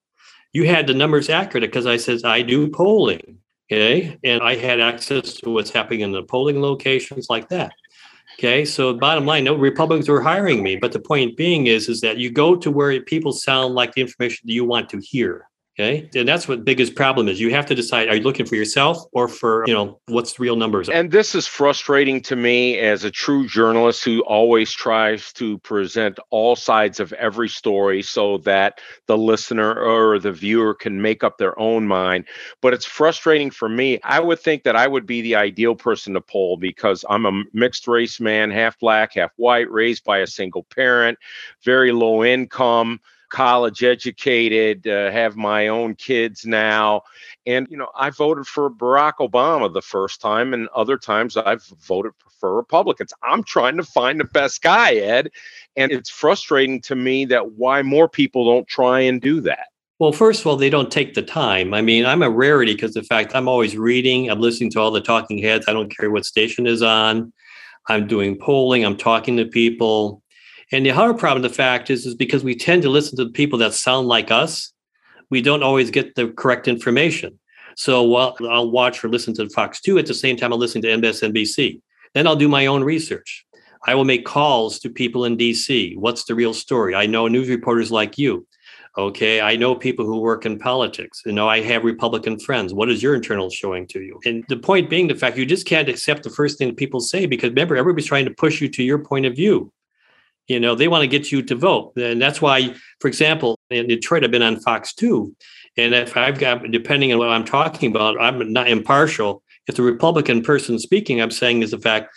you 0.56 0.66
had 0.66 0.86
the 0.86 0.94
numbers 0.94 1.28
accurate 1.28 1.70
because 1.70 1.84
I 1.84 1.98
says 1.98 2.24
I 2.24 2.40
do 2.40 2.70
polling. 2.70 3.38
Okay. 3.70 4.16
And 4.22 4.42
I 4.42 4.54
had 4.54 4.80
access 4.80 5.34
to 5.34 5.50
what's 5.50 5.70
happening 5.70 6.00
in 6.00 6.12
the 6.12 6.22
polling 6.22 6.60
locations 6.60 7.28
like 7.28 7.48
that. 7.48 7.72
Okay. 8.38 8.64
So 8.64 8.94
bottom 8.94 9.26
line, 9.26 9.44
no 9.44 9.54
Republicans 9.54 10.08
were 10.08 10.20
hiring 10.20 10.62
me. 10.62 10.76
But 10.76 10.92
the 10.92 11.00
point 11.00 11.36
being 11.36 11.66
is, 11.66 11.88
is 11.88 12.00
that 12.02 12.18
you 12.18 12.30
go 12.30 12.54
to 12.56 12.70
where 12.70 13.00
people 13.00 13.32
sound 13.32 13.74
like 13.74 13.94
the 13.94 14.02
information 14.02 14.46
that 14.46 14.52
you 14.52 14.64
want 14.64 14.88
to 14.90 14.98
hear. 14.98 15.48
Okay. 15.78 16.08
And 16.14 16.26
that's 16.26 16.48
what 16.48 16.64
biggest 16.64 16.94
problem 16.94 17.28
is. 17.28 17.38
You 17.38 17.50
have 17.50 17.66
to 17.66 17.74
decide, 17.74 18.08
are 18.08 18.16
you 18.16 18.22
looking 18.22 18.46
for 18.46 18.54
yourself 18.54 18.96
or 19.12 19.28
for, 19.28 19.62
you 19.66 19.74
know, 19.74 20.00
what's 20.06 20.32
the 20.32 20.42
real 20.42 20.56
numbers? 20.56 20.88
And 20.88 21.10
this 21.10 21.34
is 21.34 21.46
frustrating 21.46 22.22
to 22.22 22.34
me 22.34 22.78
as 22.78 23.04
a 23.04 23.10
true 23.10 23.46
journalist 23.46 24.02
who 24.02 24.22
always 24.22 24.72
tries 24.72 25.34
to 25.34 25.58
present 25.58 26.18
all 26.30 26.56
sides 26.56 26.98
of 26.98 27.12
every 27.14 27.50
story 27.50 28.00
so 28.00 28.38
that 28.38 28.80
the 29.06 29.18
listener 29.18 29.78
or 29.78 30.18
the 30.18 30.32
viewer 30.32 30.72
can 30.72 31.02
make 31.02 31.22
up 31.22 31.36
their 31.36 31.58
own 31.58 31.86
mind. 31.86 32.24
But 32.62 32.72
it's 32.72 32.86
frustrating 32.86 33.50
for 33.50 33.68
me. 33.68 34.00
I 34.02 34.18
would 34.18 34.40
think 34.40 34.62
that 34.62 34.76
I 34.76 34.86
would 34.86 35.04
be 35.04 35.20
the 35.20 35.34
ideal 35.34 35.74
person 35.74 36.14
to 36.14 36.22
poll 36.22 36.56
because 36.56 37.04
I'm 37.10 37.26
a 37.26 37.42
mixed 37.52 37.86
race 37.86 38.18
man, 38.18 38.50
half 38.50 38.78
black, 38.78 39.12
half 39.12 39.32
white, 39.36 39.70
raised 39.70 40.04
by 40.04 40.20
a 40.20 40.26
single 40.26 40.62
parent, 40.74 41.18
very 41.62 41.92
low 41.92 42.24
income 42.24 42.98
college 43.36 43.84
educated, 43.84 44.86
uh, 44.86 45.10
have 45.10 45.36
my 45.36 45.68
own 45.68 45.94
kids 45.94 46.46
now. 46.46 47.02
And, 47.44 47.66
you 47.70 47.76
know, 47.76 47.88
I 47.94 48.08
voted 48.08 48.46
for 48.46 48.70
Barack 48.70 49.18
Obama 49.20 49.70
the 49.70 49.82
first 49.82 50.22
time, 50.22 50.54
and 50.54 50.68
other 50.74 50.96
times 50.96 51.36
I've 51.36 51.62
voted 51.86 52.12
for 52.40 52.56
Republicans. 52.56 53.12
I'm 53.22 53.44
trying 53.44 53.76
to 53.76 53.82
find 53.82 54.18
the 54.18 54.24
best 54.24 54.62
guy, 54.62 54.94
Ed. 54.94 55.30
And 55.76 55.92
it's 55.92 56.08
frustrating 56.08 56.80
to 56.82 56.96
me 56.96 57.26
that 57.26 57.52
why 57.52 57.82
more 57.82 58.08
people 58.08 58.46
don't 58.46 58.66
try 58.66 59.00
and 59.00 59.20
do 59.20 59.42
that. 59.42 59.66
Well, 59.98 60.12
first 60.12 60.40
of 60.40 60.46
all, 60.46 60.56
they 60.56 60.70
don't 60.70 60.90
take 60.90 61.12
the 61.12 61.22
time. 61.22 61.74
I 61.74 61.82
mean, 61.82 62.06
I'm 62.06 62.22
a 62.22 62.30
rarity 62.30 62.72
because 62.72 62.94
the 62.94 63.02
fact 63.02 63.34
I'm 63.34 63.48
always 63.48 63.76
reading, 63.76 64.30
I'm 64.30 64.40
listening 64.40 64.70
to 64.70 64.80
all 64.80 64.90
the 64.90 65.02
talking 65.02 65.36
heads. 65.36 65.66
I 65.68 65.74
don't 65.74 65.94
care 65.94 66.10
what 66.10 66.24
station 66.24 66.66
is 66.66 66.80
on. 66.80 67.34
I'm 67.88 68.06
doing 68.06 68.38
polling, 68.38 68.82
I'm 68.84 68.96
talking 68.96 69.36
to 69.36 69.44
people. 69.44 70.22
And 70.72 70.84
the 70.84 70.90
other 70.90 71.14
problem, 71.14 71.42
the 71.42 71.48
fact 71.48 71.90
is, 71.90 72.06
is 72.06 72.14
because 72.14 72.42
we 72.42 72.56
tend 72.56 72.82
to 72.82 72.90
listen 72.90 73.16
to 73.18 73.24
the 73.24 73.30
people 73.30 73.58
that 73.60 73.74
sound 73.74 74.08
like 74.08 74.30
us, 74.30 74.72
we 75.30 75.40
don't 75.40 75.62
always 75.62 75.90
get 75.90 76.14
the 76.14 76.28
correct 76.28 76.68
information. 76.68 77.38
So 77.76 78.02
while 78.02 78.36
I'll 78.48 78.70
watch 78.70 79.04
or 79.04 79.08
listen 79.08 79.34
to 79.34 79.48
Fox 79.50 79.80
2 79.80 79.98
at 79.98 80.06
the 80.06 80.14
same 80.14 80.36
time, 80.36 80.52
I'll 80.52 80.58
listen 80.58 80.82
to 80.82 80.88
MSNBC. 80.88 81.80
Then 82.14 82.26
I'll 82.26 82.36
do 82.36 82.48
my 82.48 82.66
own 82.66 82.82
research. 82.82 83.44
I 83.86 83.94
will 83.94 84.04
make 84.04 84.24
calls 84.24 84.78
to 84.80 84.90
people 84.90 85.24
in 85.24 85.36
DC. 85.36 85.96
What's 85.96 86.24
the 86.24 86.34
real 86.34 86.54
story? 86.54 86.94
I 86.94 87.06
know 87.06 87.28
news 87.28 87.48
reporters 87.48 87.92
like 87.92 88.18
you. 88.18 88.46
Okay. 88.98 89.42
I 89.42 89.56
know 89.56 89.74
people 89.74 90.06
who 90.06 90.20
work 90.20 90.46
in 90.46 90.58
politics. 90.58 91.22
You 91.26 91.32
know, 91.32 91.48
I 91.48 91.60
have 91.60 91.84
Republican 91.84 92.38
friends. 92.38 92.72
What 92.72 92.90
is 92.90 93.02
your 93.02 93.14
internal 93.14 93.50
showing 93.50 93.86
to 93.88 94.00
you? 94.00 94.18
And 94.24 94.42
the 94.48 94.56
point 94.56 94.88
being 94.88 95.06
the 95.06 95.14
fact 95.14 95.36
you 95.36 95.44
just 95.44 95.66
can't 95.66 95.88
accept 95.88 96.22
the 96.22 96.30
first 96.30 96.56
thing 96.56 96.74
people 96.74 97.00
say 97.00 97.26
because 97.26 97.50
remember, 97.50 97.76
everybody's 97.76 98.06
trying 98.06 98.24
to 98.24 98.30
push 98.30 98.60
you 98.60 98.68
to 98.70 98.82
your 98.82 98.98
point 98.98 99.26
of 99.26 99.36
view. 99.36 99.70
You 100.48 100.60
know, 100.60 100.74
they 100.74 100.88
want 100.88 101.02
to 101.02 101.08
get 101.08 101.32
you 101.32 101.42
to 101.42 101.54
vote. 101.56 101.92
And 101.96 102.22
that's 102.22 102.40
why, 102.40 102.74
for 103.00 103.08
example, 103.08 103.58
in 103.70 103.88
Detroit, 103.88 104.24
I've 104.24 104.30
been 104.30 104.42
on 104.42 104.60
Fox 104.60 104.94
2. 104.94 105.34
And 105.76 105.94
if 105.94 106.16
I've 106.16 106.38
got, 106.38 106.70
depending 106.70 107.12
on 107.12 107.18
what 107.18 107.28
I'm 107.28 107.44
talking 107.44 107.90
about, 107.90 108.20
I'm 108.20 108.52
not 108.52 108.68
impartial. 108.68 109.42
If 109.66 109.74
the 109.74 109.82
Republican 109.82 110.42
person 110.42 110.78
speaking, 110.78 111.20
I'm 111.20 111.32
saying 111.32 111.62
is 111.62 111.72
the 111.72 111.78
fact, 111.78 112.14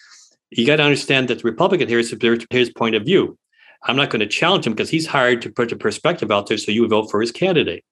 you 0.51 0.65
got 0.65 0.77
to 0.77 0.83
understand 0.83 1.27
that 1.27 1.39
the 1.39 1.43
Republican 1.43 1.87
here 1.87 1.99
is 1.99 2.15
his 2.49 2.69
point 2.71 2.95
of 2.95 3.03
view. 3.03 3.37
I'm 3.83 3.95
not 3.95 4.09
going 4.09 4.19
to 4.19 4.27
challenge 4.27 4.67
him 4.67 4.73
because 4.73 4.89
he's 4.89 5.07
hired 5.07 5.41
to 5.43 5.51
put 5.51 5.71
a 5.71 5.75
perspective 5.75 6.31
out 6.31 6.47
there 6.47 6.57
so 6.57 6.71
you 6.71 6.87
vote 6.87 7.09
for 7.09 7.21
his 7.21 7.31
candidate. 7.31 7.83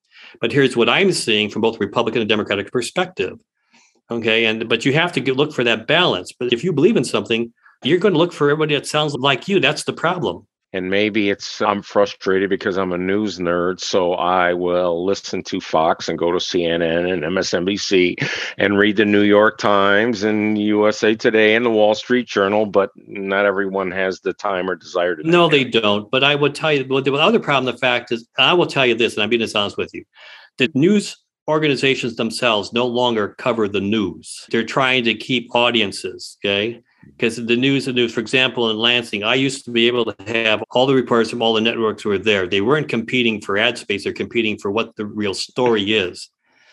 But 0.42 0.52
here's 0.52 0.76
what 0.76 0.90
I'm 0.90 1.12
seeing 1.12 1.50
from 1.50 1.62
both 1.62 1.80
Republican 1.80 2.22
and 2.22 2.30
Democratic 2.30 2.72
perspective. 2.72 3.40
Okay. 4.10 4.46
And 4.46 4.68
but 4.70 4.86
you 4.86 4.94
have 4.94 5.12
to 5.14 5.20
get, 5.20 5.36
look 5.36 5.54
for 5.54 5.64
that 5.64 5.88
balance. 5.88 6.34
But 6.38 6.54
if 6.54 6.64
you 6.64 6.74
believe 6.74 6.98
in 6.98 7.04
something, 7.04 7.54
you're 7.84 8.00
going 8.00 8.14
to 8.14 8.18
look 8.18 8.34
for 8.34 8.50
everybody 8.50 8.76
that 8.76 8.88
sounds 8.88 9.14
like 9.16 9.48
you. 9.48 9.60
That's 9.60 9.84
the 9.84 9.94
problem. 9.94 10.48
And 10.74 10.90
maybe 10.90 11.30
it's 11.30 11.62
I'm 11.62 11.82
frustrated 11.82 12.50
because 12.50 12.78
I'm 12.78 12.92
a 12.92 12.98
news 12.98 13.40
nerd, 13.40 13.80
so 13.80 14.14
I 14.16 14.54
will 14.54 15.06
listen 15.06 15.42
to 15.44 15.62
Fox 15.62 16.10
and 16.10 16.20
go 16.20 16.32
to 16.32 16.40
CNN 16.40 17.12
and 17.12 17.24
MSNBC 17.24 18.30
and 18.58 18.78
read 18.78 18.98
the 18.98 19.06
New 19.06 19.22
York 19.22 19.60
Times 19.60 20.24
and 20.24 20.58
USA 20.58 21.16
Today 21.16 21.56
and 21.56 21.66
the 21.66 21.70
Wall 21.70 21.96
Street 21.96 22.28
Journal, 22.28 22.66
but 22.66 22.92
not 22.98 23.46
everyone 23.46 23.92
has 23.92 24.20
the 24.20 24.34
time 24.34 24.70
or 24.70 24.76
desire 24.76 25.16
to. 25.16 25.24
No, 25.24 25.48
they 25.48 25.64
don't. 25.64 26.12
But 26.12 26.26
I 26.26 26.36
would 26.36 26.54
tell 26.54 26.74
you, 26.74 26.86
well, 26.90 27.02
the 27.02 27.14
other 27.14 27.40
problem, 27.40 27.74
the 27.74 27.80
fact 27.80 28.12
is, 28.12 28.28
I 28.38 28.54
will 28.54 28.68
tell 28.68 28.86
you 28.86 28.94
this, 28.94 29.14
and 29.14 29.24
I'm 29.24 29.30
being 29.30 29.42
honest 29.56 29.78
with 29.78 29.94
you, 29.94 30.04
the 30.58 30.70
news 30.74 31.16
organizations 31.48 32.18
themselves 32.18 32.74
no 32.74 32.86
longer 32.86 33.30
cover 33.38 33.70
the 33.70 33.80
news. 33.80 34.46
They're 34.52 34.66
trying 34.66 35.06
to 35.06 35.16
keep 35.16 35.56
audiences, 35.56 36.38
okay? 36.44 36.84
Because 37.16 37.38
the 37.38 37.56
news 37.56 37.86
the 37.86 37.94
news 37.94 38.14
for 38.14 38.20
example 38.20 38.70
in 38.70 38.78
lansing 38.78 39.24
i 39.24 39.34
used 39.36 39.66
to 39.66 39.72
be 39.72 39.88
able 39.88 40.06
to 40.06 40.16
have 40.32 40.64
all 40.72 40.86
the 40.86 40.94
reporters 40.94 41.30
from 41.30 41.42
all 41.42 41.54
the 41.54 41.62
networks 41.62 42.06
were 42.06 42.18
there. 42.18 42.48
They 42.48 42.62
weren't 42.62 42.90
competing 42.90 43.42
for 43.42 43.58
ad 43.58 43.78
space 43.78 44.04
they're 44.04 44.14
competing 44.14 44.58
for 44.58 44.72
what 44.72 44.96
the 44.96 45.06
real 45.06 45.34
story 45.34 45.94
is. 45.94 46.30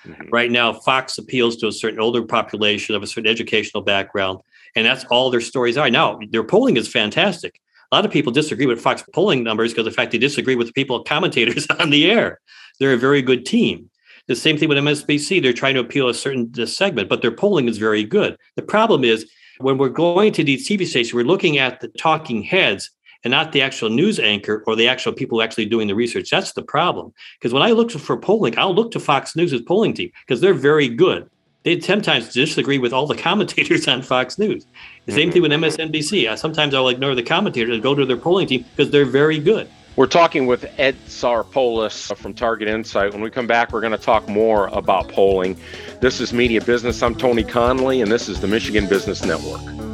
Mm-hmm. 0.07 0.29
right 0.31 0.51
now 0.51 0.71
fox 0.71 1.17
appeals 1.17 1.57
to 1.57 1.67
a 1.67 1.73
certain 1.73 1.99
older 1.99 2.23
population 2.27 2.95
of 2.95 3.03
a 3.03 3.07
certain 3.07 3.31
educational 3.31 3.83
background 3.83 4.39
and 4.77 4.85
that's 4.85 5.05
all 5.05 5.31
their 5.31 5.41
stories 5.41 5.77
are. 5.77 5.91
Now 5.91 6.19
their 6.31 6.45
polling 6.45 6.77
is 6.77 6.89
fantastic. 6.89 7.61
A 7.93 7.95
lot 7.95 8.05
of 8.05 8.11
people 8.11 8.33
disagree 8.33 8.67
with 8.67 8.81
fox 8.81 9.05
polling 9.13 9.45
numbers 9.45 9.73
because 9.73 9.85
the 9.85 9.91
fact 9.91 10.11
they 10.13 10.19
disagree 10.19 10.57
with 10.57 10.69
the 10.69 10.73
people 10.73 11.03
commentators 11.05 11.67
on 11.79 11.91
the 11.91 12.11
air. 12.11 12.41
They're 12.81 12.95
a 12.95 12.99
very 12.99 13.23
good 13.23 13.47
team. 13.47 13.91
The 14.27 14.37
same 14.37 14.59
thing 14.59 14.69
with 14.69 14.79
msnbc 14.79 15.43
they're 15.43 15.53
trying 15.53 15.75
to 15.75 15.81
appeal 15.81 16.09
a 16.09 16.15
certain 16.15 16.53
segment 16.67 17.09
but 17.09 17.23
their 17.23 17.31
polling 17.31 17.69
is 17.69 17.79
very 17.79 18.05
good. 18.05 18.37
The 18.57 18.63
problem 18.63 19.05
is 19.05 19.31
when 19.65 19.79
we're 19.79 19.89
going 19.89 20.31
to 20.35 20.45
these 20.45 20.69
TV 20.69 20.87
stations, 20.87 21.15
we're 21.15 21.25
looking 21.25 21.57
at 21.57 21.81
the 21.81 21.89
talking 21.89 22.43
heads 22.43 22.91
and 23.25 23.31
not 23.31 23.53
the 23.53 23.63
actual 23.63 23.89
news 23.89 24.21
anchor 24.21 24.63
or 24.67 24.77
the 24.77 24.87
actual 24.87 25.13
people 25.13 25.41
actually 25.41 25.65
doing 25.65 25.89
the 25.89 25.95
research. 25.95 26.29
That's 26.29 26.53
the 26.53 26.63
problem. 26.63 27.15
Because 27.39 27.55
when 27.55 27.63
I 27.63 27.71
look 27.71 27.91
for 27.91 28.19
polling, 28.19 28.59
I'll 28.59 28.75
look 28.75 28.91
to 28.93 29.01
Fox 29.01 29.35
News' 29.35 29.63
polling 29.63 29.95
team 29.95 30.13
because 30.27 30.43
they're 30.43 30.53
very 30.53 30.89
good. 30.89 31.31
They 31.63 31.81
sometimes 31.81 32.31
disagree 32.31 32.77
with 32.77 32.93
all 32.93 33.07
the 33.07 33.17
commentators 33.29 33.89
on 33.89 34.03
Fox 34.03 34.39
News. 34.39 34.67
The 35.07 35.13
same 35.13 35.31
mm-hmm. 35.31 35.33
thing 35.33 35.43
with 35.43 35.53
MSNBC. 35.53 36.31
I, 36.31 36.35
Sometimes 36.35 36.75
I'll 36.75 36.89
ignore 36.89 37.15
the 37.15 37.23
commentators 37.23 37.73
and 37.73 37.83
go 37.83 37.95
to 37.95 38.05
their 38.05 38.19
polling 38.19 38.47
team 38.47 38.67
because 38.77 38.91
they're 38.91 39.07
very 39.07 39.39
good. 39.39 39.71
We're 39.97 40.07
talking 40.07 40.47
with 40.47 40.67
Ed 40.77 40.97
Sarpolus 41.07 42.17
from 42.17 42.35
Target 42.35 42.67
Insight. 42.67 43.13
When 43.13 43.23
we 43.23 43.31
come 43.31 43.47
back, 43.47 43.73
we're 43.73 43.81
going 43.81 43.93
to 43.93 43.99
talk 43.99 44.29
more 44.29 44.67
about 44.73 45.09
polling. 45.09 45.57
This 46.01 46.21
is 46.21 46.33
Media 46.33 46.61
Business. 46.61 47.01
I'm 47.01 47.15
Tony 47.15 47.45
Conley, 47.45 48.01
and 48.01 48.11
this 48.11 48.29
is 48.29 48.41
the 48.41 48.49
Michigan 48.49 48.89
Business 48.89 49.25
Network. 49.25 49.94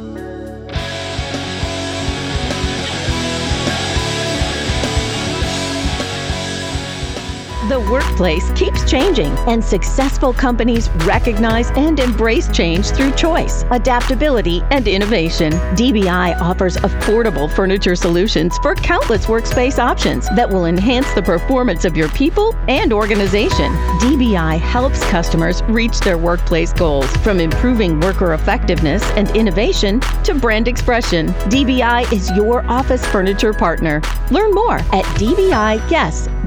The 7.71 7.79
workplace 7.79 8.51
keeps 8.51 8.83
changing, 8.83 9.31
and 9.47 9.63
successful 9.63 10.33
companies 10.33 10.89
recognize 11.05 11.71
and 11.77 11.97
embrace 12.01 12.49
change 12.49 12.87
through 12.87 13.13
choice, 13.13 13.63
adaptability, 13.71 14.61
and 14.71 14.85
innovation. 14.89 15.53
DBI 15.77 16.35
offers 16.41 16.75
affordable 16.75 17.49
furniture 17.49 17.95
solutions 17.95 18.57
for 18.57 18.75
countless 18.75 19.25
workspace 19.27 19.79
options 19.79 20.27
that 20.35 20.49
will 20.49 20.65
enhance 20.65 21.13
the 21.13 21.21
performance 21.21 21.85
of 21.85 21.95
your 21.95 22.09
people 22.09 22.53
and 22.67 22.91
organization. 22.91 23.71
DBI 24.01 24.59
helps 24.59 25.01
customers 25.05 25.63
reach 25.69 26.01
their 26.01 26.17
workplace 26.17 26.73
goals 26.73 27.09
from 27.23 27.39
improving 27.39 28.01
worker 28.01 28.33
effectiveness 28.33 29.01
and 29.11 29.33
innovation 29.33 30.01
to 30.25 30.33
brand 30.33 30.67
expression. 30.67 31.27
DBI 31.47 32.11
is 32.11 32.29
your 32.31 32.65
office 32.65 33.05
furniture 33.05 33.53
partner. 33.53 34.01
Learn 34.29 34.53
more 34.53 34.79
at 34.79 35.05
dbiyes.com. 35.21 36.41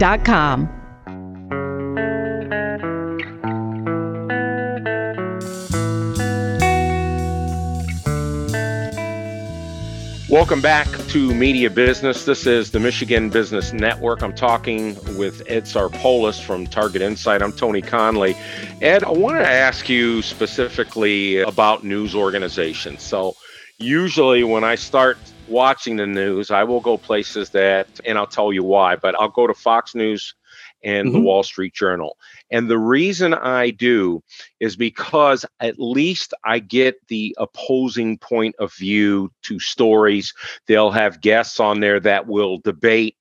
Welcome 10.35 10.61
back 10.61 10.89
to 11.11 11.33
Media 11.33 11.71
Business. 11.71 12.25
This 12.25 12.45
is 12.45 12.73
the 12.73 12.81
Michigan 12.81 13.31
Business 13.31 13.73
Network. 13.73 14.21
I'm 14.21 14.35
talking 14.35 14.97
with 15.17 15.45
Ed 15.47 15.63
Sarpolus 15.63 16.43
from 16.43 16.67
Target 16.67 17.03
Insight. 17.03 17.41
I'm 17.41 17.53
Tony 17.53 17.81
Conley. 17.81 18.35
Ed, 18.83 19.05
I 19.05 19.13
want 19.13 19.37
to 19.37 19.49
ask 19.49 19.89
you 19.89 20.23
specifically 20.23 21.39
about 21.39 21.85
news 21.85 22.17
organizations. 22.17 23.05
So, 23.05 23.37
usually 23.79 24.43
when 24.43 24.65
I 24.65 24.75
start 24.75 25.19
watching 25.47 25.95
the 25.95 26.07
news, 26.09 26.51
I 26.51 26.65
will 26.65 26.81
go 26.81 26.99
places 26.99 27.51
that, 27.51 27.87
and 28.05 28.19
I'll 28.19 28.27
tell 28.27 28.53
you 28.53 28.65
why, 28.65 28.97
but 28.97 29.15
I'll 29.21 29.29
go 29.29 29.47
to 29.47 29.55
Fox 29.55 29.95
News 29.95 30.35
and 30.83 31.07
mm-hmm. 31.07 31.17
the 31.17 31.23
Wall 31.23 31.45
Street 31.45 31.75
Journal. 31.75 32.17
And 32.55 32.71
the 32.71 32.79
reason 32.79 33.35
I 33.35 33.71
do 33.71 34.23
is 34.61 34.77
because 34.77 35.45
at 35.59 35.81
least 35.81 36.33
I 36.45 36.61
get 36.61 36.95
the 37.09 37.35
opposing 37.37 38.17
point 38.17 38.55
of 38.61 38.73
view 38.73 39.33
to 39.43 39.59
stories. 39.59 40.33
They'll 40.69 40.93
have 40.93 41.21
guests 41.21 41.59
on 41.59 41.81
there 41.81 41.99
that 41.99 42.29
will 42.29 42.59
debate. 42.59 43.17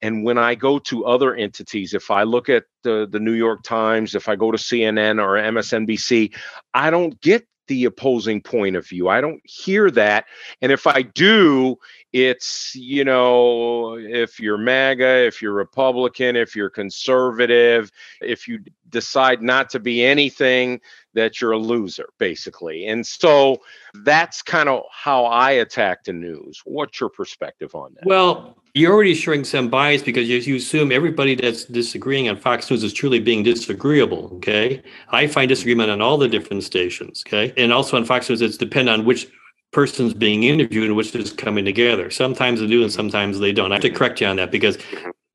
And 0.00 0.24
when 0.24 0.38
I 0.38 0.54
go 0.54 0.78
to 0.78 1.04
other 1.04 1.34
entities, 1.34 1.92
if 1.92 2.10
I 2.10 2.22
look 2.22 2.48
at 2.48 2.64
the, 2.82 3.06
the 3.10 3.20
New 3.20 3.34
York 3.34 3.62
Times, 3.64 4.14
if 4.14 4.30
I 4.30 4.34
go 4.34 4.50
to 4.50 4.56
CNN 4.56 5.22
or 5.22 5.34
MSNBC, 5.34 6.34
I 6.72 6.88
don't 6.88 7.20
get 7.20 7.46
the 7.66 7.84
opposing 7.84 8.40
point 8.40 8.76
of 8.76 8.88
view. 8.88 9.08
I 9.08 9.20
don't 9.20 9.42
hear 9.44 9.90
that. 9.90 10.24
And 10.62 10.72
if 10.72 10.86
I 10.86 11.02
do, 11.02 11.76
it's, 12.12 12.74
you 12.74 13.04
know, 13.04 13.96
if 13.96 14.40
you're 14.40 14.58
MAGA, 14.58 15.26
if 15.26 15.40
you're 15.40 15.52
Republican, 15.52 16.36
if 16.36 16.56
you're 16.56 16.70
conservative, 16.70 17.92
if 18.20 18.48
you 18.48 18.60
decide 18.88 19.42
not 19.42 19.70
to 19.70 19.78
be 19.78 20.04
anything, 20.04 20.80
that 21.14 21.40
you're 21.40 21.52
a 21.52 21.58
loser, 21.58 22.08
basically. 22.18 22.86
And 22.86 23.06
so 23.06 23.60
that's 24.04 24.42
kind 24.42 24.68
of 24.68 24.82
how 24.92 25.24
I 25.24 25.52
attack 25.52 26.04
the 26.04 26.12
news. 26.12 26.62
What's 26.64 27.00
your 27.00 27.10
perspective 27.10 27.74
on 27.74 27.94
that? 27.94 28.06
Well, 28.06 28.56
you're 28.74 28.92
already 28.92 29.14
showing 29.14 29.44
some 29.44 29.68
bias 29.68 30.02
because 30.02 30.28
you, 30.28 30.38
you 30.38 30.56
assume 30.56 30.92
everybody 30.92 31.34
that's 31.34 31.64
disagreeing 31.64 32.28
on 32.28 32.36
Fox 32.36 32.70
News 32.70 32.84
is 32.84 32.92
truly 32.92 33.18
being 33.18 33.42
disagreeable. 33.42 34.30
Okay. 34.36 34.82
I 35.10 35.26
find 35.26 35.48
disagreement 35.48 35.90
on 35.90 36.00
all 36.00 36.18
the 36.18 36.28
different 36.28 36.62
stations. 36.62 37.24
Okay. 37.26 37.52
And 37.56 37.72
also 37.72 37.96
on 37.96 38.04
Fox 38.04 38.28
News, 38.28 38.42
it's 38.42 38.56
depend 38.56 38.88
on 38.88 39.04
which 39.04 39.28
person's 39.72 40.14
being 40.14 40.44
interviewed 40.44 40.86
and 40.88 40.96
which 40.96 41.14
is 41.14 41.32
coming 41.32 41.64
together. 41.64 42.10
Sometimes 42.10 42.60
they 42.60 42.66
do 42.66 42.82
and 42.82 42.92
sometimes 42.92 43.38
they 43.38 43.52
don't. 43.52 43.72
I 43.72 43.76
have 43.76 43.82
to 43.82 43.90
correct 43.90 44.20
you 44.20 44.26
on 44.26 44.36
that 44.36 44.50
because 44.50 44.78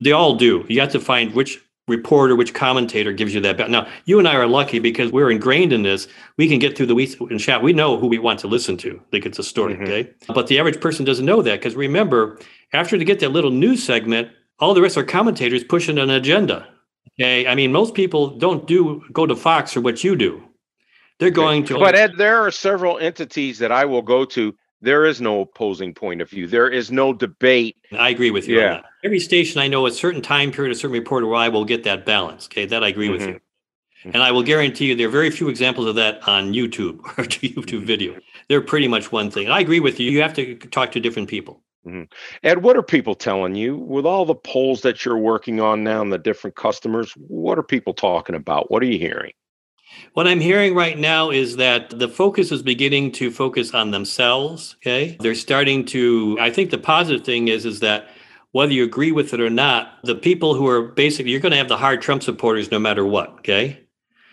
they 0.01 0.11
all 0.11 0.35
do. 0.35 0.65
You 0.67 0.81
have 0.81 0.91
to 0.91 0.99
find 0.99 1.33
which 1.33 1.59
reporter, 1.87 2.35
which 2.35 2.53
commentator 2.53 3.13
gives 3.13 3.33
you 3.33 3.41
that. 3.41 3.69
Now, 3.69 3.87
you 4.05 4.17
and 4.17 4.27
I 4.27 4.35
are 4.35 4.47
lucky 4.47 4.79
because 4.79 5.11
we're 5.11 5.29
ingrained 5.29 5.71
in 5.71 5.83
this. 5.83 6.07
We 6.37 6.47
can 6.47 6.59
get 6.59 6.75
through 6.75 6.87
the 6.87 6.95
week 6.95 7.19
and 7.19 7.39
chat. 7.39 7.61
We 7.61 7.73
know 7.73 7.97
who 7.97 8.07
we 8.07 8.17
want 8.17 8.39
to 8.39 8.47
listen 8.47 8.75
to. 8.77 8.99
Think 9.11 9.25
it's 9.25 9.39
a 9.39 9.43
story, 9.43 9.75
mm-hmm. 9.75 9.83
okay? 9.83 10.09
But 10.33 10.47
the 10.47 10.59
average 10.59 10.81
person 10.81 11.05
doesn't 11.05 11.25
know 11.25 11.41
that 11.43 11.59
because 11.59 11.75
remember, 11.75 12.39
after 12.73 12.97
they 12.97 13.05
get 13.05 13.19
that 13.19 13.29
little 13.29 13.51
news 13.51 13.83
segment, 13.83 14.29
all 14.59 14.73
the 14.73 14.81
rest 14.81 14.97
are 14.97 15.03
commentators 15.03 15.63
pushing 15.63 15.97
an 15.97 16.09
agenda. 16.09 16.67
Okay, 17.19 17.47
I 17.47 17.55
mean, 17.55 17.71
most 17.71 17.93
people 17.93 18.37
don't 18.37 18.67
do 18.67 19.03
go 19.13 19.25
to 19.25 19.35
Fox 19.35 19.77
or 19.77 19.81
what 19.81 20.03
you 20.03 20.15
do. 20.15 20.43
They're 21.19 21.31
going 21.31 21.65
to. 21.65 21.79
But 21.79 21.95
Ed, 21.95 22.13
there 22.17 22.45
are 22.45 22.51
several 22.51 22.97
entities 22.99 23.59
that 23.59 23.71
I 23.71 23.85
will 23.85 24.01
go 24.01 24.25
to 24.25 24.55
there 24.81 25.05
is 25.05 25.21
no 25.21 25.41
opposing 25.41 25.93
point 25.93 26.21
of 26.21 26.29
view. 26.29 26.47
There 26.47 26.69
is 26.69 26.91
no 26.91 27.13
debate. 27.13 27.77
I 27.97 28.09
agree 28.09 28.31
with 28.31 28.47
you. 28.47 28.59
Yeah. 28.59 28.81
Every 29.03 29.19
station 29.19 29.59
I 29.61 29.67
know 29.67 29.85
a 29.87 29.91
certain 29.91 30.21
time 30.21 30.51
period, 30.51 30.71
a 30.71 30.75
certain 30.75 30.93
reporter 30.93 31.25
where 31.25 31.37
I 31.37 31.49
will 31.49 31.65
get 31.65 31.83
that 31.85 32.05
balance. 32.05 32.45
Okay. 32.45 32.65
That 32.65 32.83
I 32.83 32.89
agree 32.89 33.07
mm-hmm. 33.07 33.17
with 33.17 33.27
you. 33.27 33.39
And 34.13 34.21
I 34.21 34.31
will 34.31 34.43
guarantee 34.43 34.85
you 34.85 34.95
there 34.95 35.07
are 35.07 35.11
very 35.11 35.31
few 35.31 35.49
examples 35.49 35.87
of 35.87 35.95
that 35.95 36.27
on 36.27 36.53
YouTube 36.53 36.99
or 37.17 37.23
YouTube 37.23 37.85
video. 37.85 38.15
They're 38.47 38.61
pretty 38.61 38.87
much 38.87 39.11
one 39.11 39.31
thing. 39.31 39.45
And 39.45 39.53
I 39.53 39.61
agree 39.61 39.79
with 39.79 39.99
you. 39.99 40.11
You 40.11 40.21
have 40.21 40.35
to 40.35 40.55
talk 40.55 40.91
to 40.91 40.99
different 40.99 41.27
people. 41.27 41.61
Mm-hmm. 41.87 42.03
Ed, 42.43 42.61
what 42.61 42.77
are 42.77 42.83
people 42.83 43.15
telling 43.15 43.55
you 43.55 43.77
with 43.77 44.05
all 44.05 44.25
the 44.25 44.35
polls 44.35 44.81
that 44.81 45.05
you're 45.05 45.17
working 45.17 45.59
on 45.59 45.83
now 45.83 46.01
and 46.01 46.13
the 46.13 46.17
different 46.17 46.55
customers? 46.55 47.13
What 47.13 47.57
are 47.57 47.63
people 47.63 47.93
talking 47.93 48.35
about? 48.35 48.69
What 48.69 48.83
are 48.83 48.87
you 48.87 48.99
hearing? 48.99 49.33
What 50.13 50.27
I'm 50.27 50.39
hearing 50.39 50.75
right 50.75 50.97
now 50.97 51.29
is 51.29 51.57
that 51.57 51.89
the 51.89 52.07
focus 52.07 52.51
is 52.51 52.63
beginning 52.63 53.11
to 53.13 53.31
focus 53.31 53.73
on 53.73 53.91
themselves. 53.91 54.75
Okay. 54.81 55.17
They're 55.19 55.35
starting 55.35 55.85
to, 55.85 56.37
I 56.39 56.49
think 56.49 56.71
the 56.71 56.77
positive 56.77 57.25
thing 57.25 57.47
is, 57.47 57.65
is 57.65 57.79
that 57.81 58.09
whether 58.51 58.71
you 58.71 58.83
agree 58.83 59.11
with 59.11 59.33
it 59.33 59.41
or 59.41 59.49
not, 59.49 59.99
the 60.03 60.15
people 60.15 60.53
who 60.53 60.67
are 60.67 60.81
basically, 60.81 61.31
you're 61.31 61.41
going 61.41 61.51
to 61.51 61.57
have 61.57 61.69
the 61.69 61.77
hard 61.77 62.01
Trump 62.01 62.23
supporters 62.23 62.71
no 62.71 62.79
matter 62.79 63.05
what. 63.05 63.29
Okay. 63.39 63.81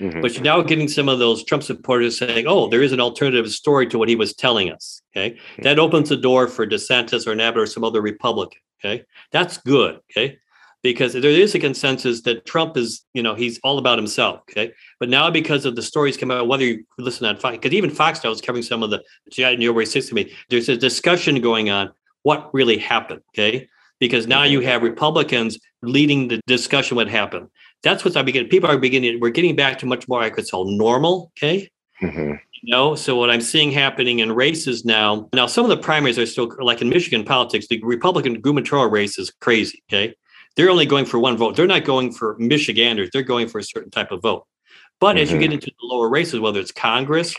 Mm-hmm. 0.01 0.21
But 0.21 0.35
you're 0.35 0.43
now 0.43 0.63
getting 0.63 0.89
some 0.89 1.09
of 1.09 1.19
those 1.19 1.45
Trump 1.45 1.63
supporters 1.63 2.19
saying, 2.19 2.47
oh, 2.49 2.69
there 2.69 2.83
is 2.83 2.93
an 2.93 3.01
alternative 3.01 3.51
story 3.51 3.87
to 3.89 3.99
what 3.99 4.09
he 4.09 4.17
was 4.17 4.35
telling 4.35 4.71
us. 4.71 5.03
Okay. 5.15 5.33
Mm-hmm. 5.33 5.63
That 5.63 5.79
opens 5.79 6.09
the 6.09 6.17
door 6.17 6.49
for 6.49 6.67
DeSantis 6.67 7.27
or 7.27 7.33
Abbott 7.41 7.63
or 7.63 7.67
some 7.67 7.85
other 7.85 8.01
Republican. 8.01 8.61
Okay. 8.85 9.05
That's 9.31 9.59
good. 9.59 10.01
Okay 10.11 10.39
because 10.83 11.13
there 11.13 11.25
is 11.25 11.55
a 11.55 11.59
consensus 11.59 12.23
that 12.23 12.45
Trump 12.45 12.77
is, 12.77 13.05
you 13.15 13.23
know, 13.23 13.35
he's 13.35 13.59
all 13.63 13.79
about 13.79 13.99
himself. 13.99 14.41
Okay. 14.51 14.73
But 14.99 15.09
now 15.09 15.31
because 15.31 15.65
of 15.65 15.77
the 15.77 15.83
stories 15.83 16.17
come 16.17 16.31
out, 16.31 16.49
whether 16.49 16.65
you 16.65 16.85
listen 16.99 17.27
on 17.27 17.37
Fox, 17.37 17.57
because 17.57 17.73
even 17.73 17.91
Fox 17.91 18.23
now 18.23 18.31
is 18.31 18.41
covering 18.41 18.65
some 18.65 18.83
of 18.83 18.91
the 18.91 19.03
January 19.31 19.85
6th 19.85 20.09
to 20.09 20.15
me, 20.15 20.33
there's 20.51 20.69
a 20.69 20.77
discussion 20.77 21.41
going 21.41 21.71
on 21.71 21.91
what 22.25 22.53
really 22.53 22.79
happened. 22.79 23.21
Okay. 23.31 23.69
Because 24.01 24.27
now 24.27 24.43
you 24.43 24.61
have 24.61 24.83
Republicans 24.83 25.59
leading 25.83 26.27
the 26.27 26.41
discussion 26.49 26.97
what 26.97 27.09
happened. 27.09 27.49
That's 27.85 28.05
what's 28.05 28.17
I 28.17 28.23
beginning. 28.23 28.51
People 28.51 28.71
are 28.71 28.79
beginning, 28.79 29.21
we're 29.21 29.31
getting 29.31 29.55
back 29.55 29.79
to 29.79 29.87
much 29.87 30.09
more 30.09 30.21
I 30.21 30.31
could 30.31 30.51
call 30.51 30.65
normal. 30.65 31.31
Okay. 31.39 31.71
Mm-hmm. 32.01 32.35
You 32.65 32.75
know, 32.75 32.97
so 32.97 33.17
what 33.17 33.31
I'm 33.31 33.41
seeing 33.41 33.71
happening 33.71 34.19
in 34.19 34.33
races 34.33 34.85
now, 34.85 35.29
now 35.33 35.47
some 35.47 35.65
of 35.65 35.69
the 35.69 35.77
primaries 35.77 36.19
are 36.19 36.27
still 36.27 36.53
like 36.61 36.83
in 36.83 36.89
Michigan 36.89 37.25
politics, 37.25 37.69
the 37.69 37.81
Republican 37.85 38.41
gubernatorial 38.41 38.91
race 38.91 39.19
is 39.19 39.31
crazy. 39.41 39.85
Okay 39.89 40.15
they're 40.57 40.71
only 40.71 40.87
going 40.87 41.05
for 41.05 41.19
one 41.19 41.37
vote. 41.37 41.57
They're 41.57 41.67
not 41.67 41.85
going 41.85 42.13
for 42.13 42.37
Michiganders. 42.39 43.11
They're 43.13 43.23
going 43.23 43.49
for 43.49 43.59
a 43.59 43.65
certain 43.65 43.91
type 43.91 44.11
of 44.11 44.23
vote. 44.23 44.47
But 45.01 45.17
mm-hmm. 45.17 45.23
as 45.23 45.33
you 45.33 45.39
get 45.39 45.47
mm-hmm. 45.47 45.55
into 45.55 45.67
the 45.67 45.87
lower 45.87 46.09
races, 46.09 46.41
whether 46.41 46.61
it's 46.61 46.73
Congress, 46.73 47.35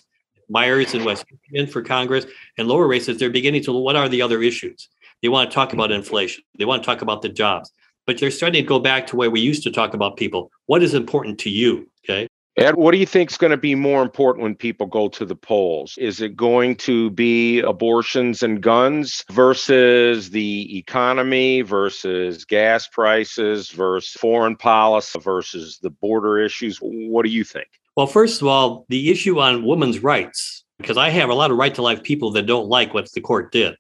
Meijer's 0.54 0.93
and 0.93 1.06
West 1.06 1.26
Michigan 1.32 1.71
for 1.71 1.82
Congress, 1.82 2.26
and 2.58 2.67
lower 2.67 2.88
races, 2.88 3.17
they're 3.17 3.30
beginning 3.30 3.63
to 3.63 3.73
what 3.73 3.95
are 3.95 4.10
the 4.10 4.21
other 4.21 4.41
issues? 4.41 4.89
They 5.21 5.30
want 5.30 5.49
to 5.49 5.54
talk 5.54 5.73
about 5.73 5.89
mm-hmm. 5.89 5.99
inflation. 5.99 6.43
They 6.58 6.65
want 6.65 6.84
to 6.84 6.86
talk 6.86 7.02
about 7.02 7.21
the 7.21 7.30
jobs. 7.30 7.71
But 8.06 8.19
they're 8.19 8.32
starting 8.32 8.62
to 8.62 8.67
go 8.67 8.80
back 8.80 9.08
to 9.08 9.15
where 9.15 9.32
we 9.32 9.39
used 9.39 9.63
to 9.63 9.71
talk 9.71 9.93
about 9.93 10.17
people. 10.17 10.52
What 10.65 10.84
is 10.84 10.93
important 10.93 11.39
to 11.39 11.49
you? 11.49 11.89
Okay. 12.04 12.28
Ed, 12.56 12.76
what 12.76 12.92
do 12.92 13.00
you 13.00 13.06
think 13.08 13.32
is 13.32 13.38
going 13.38 13.50
to 13.50 13.58
be 13.58 13.74
more 13.74 14.04
important 14.04 14.44
when 14.44 14.54
people 14.54 14.86
go 14.86 15.08
to 15.08 15.26
the 15.26 15.36
polls? 15.36 15.98
Is 15.98 16.22
it 16.22 16.36
going 16.36 16.76
to 16.78 17.10
be 17.10 17.62
abortions 17.62 18.44
and 18.44 18.62
guns 18.62 19.26
versus 19.32 20.30
the 20.30 20.78
economy 20.78 21.62
versus 21.62 22.46
gas 22.46 22.88
prices 22.88 23.72
versus 23.72 24.13
foreign 24.13 24.56
policy 24.56 25.20
versus 25.20 25.80
the 25.82 25.89
border 25.89 26.38
issues? 26.38 26.78
What 26.80 27.26
do 27.26 27.32
you 27.32 27.44
think? 27.44 27.68
Well, 27.98 28.06
first 28.06 28.39
of 28.39 28.48
all, 28.48 28.86
the 28.88 29.10
issue 29.10 29.39
on 29.39 29.66
women's 29.66 30.04
rights, 30.04 30.63
because 30.78 30.98
I 30.98 31.10
have 31.10 31.30
a 31.30 31.36
lot 31.36 31.50
of 31.50 31.58
right 31.58 31.74
to 31.74 31.82
life 31.82 32.04
people 32.04 32.32
that 32.34 32.46
don't 32.46 32.68
like 32.68 32.94
what 32.94 33.12
the 33.13 33.22
court 33.22 33.52
did. 33.52 33.76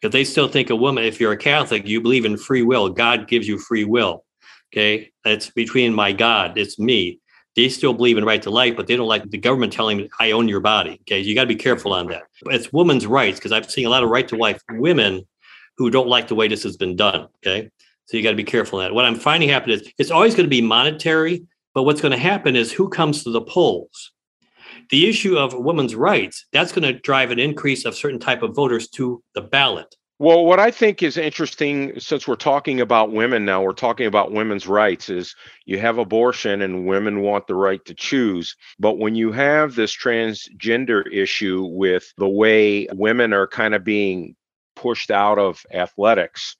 Because 0.00 0.12
they 0.12 0.22
still 0.22 0.46
think 0.46 0.70
a 0.70 0.76
woman, 0.76 1.02
if 1.02 1.18
you're 1.18 1.32
a 1.32 1.36
Catholic, 1.36 1.84
you 1.84 2.00
believe 2.00 2.24
in 2.24 2.36
free 2.36 2.62
will. 2.62 2.90
God 2.90 3.26
gives 3.26 3.48
you 3.48 3.58
free 3.58 3.84
will. 3.84 4.24
Okay. 4.72 5.10
It's 5.24 5.50
between 5.50 5.94
my 5.94 6.12
God, 6.12 6.56
it's 6.56 6.78
me 6.78 7.18
they 7.56 7.68
still 7.68 7.92
believe 7.92 8.18
in 8.18 8.24
right 8.24 8.42
to 8.42 8.50
life, 8.50 8.76
but 8.76 8.86
they 8.86 8.96
don't 8.96 9.08
like 9.08 9.28
the 9.30 9.38
government 9.38 9.72
telling 9.72 9.98
them, 9.98 10.08
I 10.20 10.30
own 10.30 10.48
your 10.48 10.60
body. 10.60 11.00
Okay. 11.02 11.20
You 11.20 11.34
got 11.34 11.42
to 11.42 11.48
be 11.48 11.56
careful 11.56 11.92
on 11.92 12.06
that. 12.08 12.24
It's 12.46 12.72
women's 12.72 13.06
rights 13.06 13.38
because 13.38 13.52
I've 13.52 13.70
seen 13.70 13.86
a 13.86 13.90
lot 13.90 14.04
of 14.04 14.10
right 14.10 14.28
to 14.28 14.36
life 14.36 14.62
women 14.70 15.26
who 15.76 15.90
don't 15.90 16.08
like 16.08 16.28
the 16.28 16.34
way 16.34 16.48
this 16.48 16.62
has 16.62 16.76
been 16.76 16.96
done. 16.96 17.28
Okay. 17.38 17.70
So 18.06 18.16
you 18.16 18.22
got 18.22 18.30
to 18.30 18.36
be 18.36 18.44
careful 18.44 18.78
on 18.78 18.86
that. 18.86 18.94
What 18.94 19.04
I'm 19.04 19.16
finding 19.16 19.48
happen 19.48 19.70
is 19.70 19.90
it's 19.98 20.10
always 20.10 20.34
going 20.34 20.46
to 20.46 20.50
be 20.50 20.62
monetary, 20.62 21.46
but 21.74 21.82
what's 21.82 22.00
going 22.00 22.12
to 22.12 22.18
happen 22.18 22.56
is 22.56 22.72
who 22.72 22.88
comes 22.88 23.24
to 23.24 23.30
the 23.30 23.42
polls. 23.42 24.12
The 24.90 25.08
issue 25.08 25.36
of 25.36 25.52
women's 25.52 25.94
rights, 25.94 26.46
that's 26.52 26.72
going 26.72 26.84
to 26.84 26.98
drive 27.00 27.30
an 27.30 27.38
increase 27.38 27.84
of 27.84 27.94
certain 27.94 28.18
type 28.18 28.42
of 28.42 28.54
voters 28.54 28.88
to 28.90 29.22
the 29.34 29.42
ballot. 29.42 29.94
Well, 30.20 30.44
what 30.44 30.58
I 30.58 30.72
think 30.72 31.00
is 31.00 31.16
interesting, 31.16 32.00
since 32.00 32.26
we're 32.26 32.34
talking 32.34 32.80
about 32.80 33.12
women 33.12 33.44
now, 33.44 33.62
we're 33.62 33.72
talking 33.72 34.06
about 34.06 34.32
women's 34.32 34.66
rights, 34.66 35.08
is 35.08 35.36
you 35.64 35.78
have 35.78 35.98
abortion 35.98 36.60
and 36.60 36.88
women 36.88 37.20
want 37.20 37.46
the 37.46 37.54
right 37.54 37.84
to 37.84 37.94
choose. 37.94 38.56
But 38.80 38.98
when 38.98 39.14
you 39.14 39.30
have 39.30 39.76
this 39.76 39.96
transgender 39.96 41.04
issue 41.12 41.64
with 41.64 42.12
the 42.18 42.28
way 42.28 42.88
women 42.92 43.32
are 43.32 43.46
kind 43.46 43.76
of 43.76 43.84
being 43.84 44.34
pushed 44.74 45.12
out 45.12 45.38
of 45.38 45.64
athletics, 45.72 46.56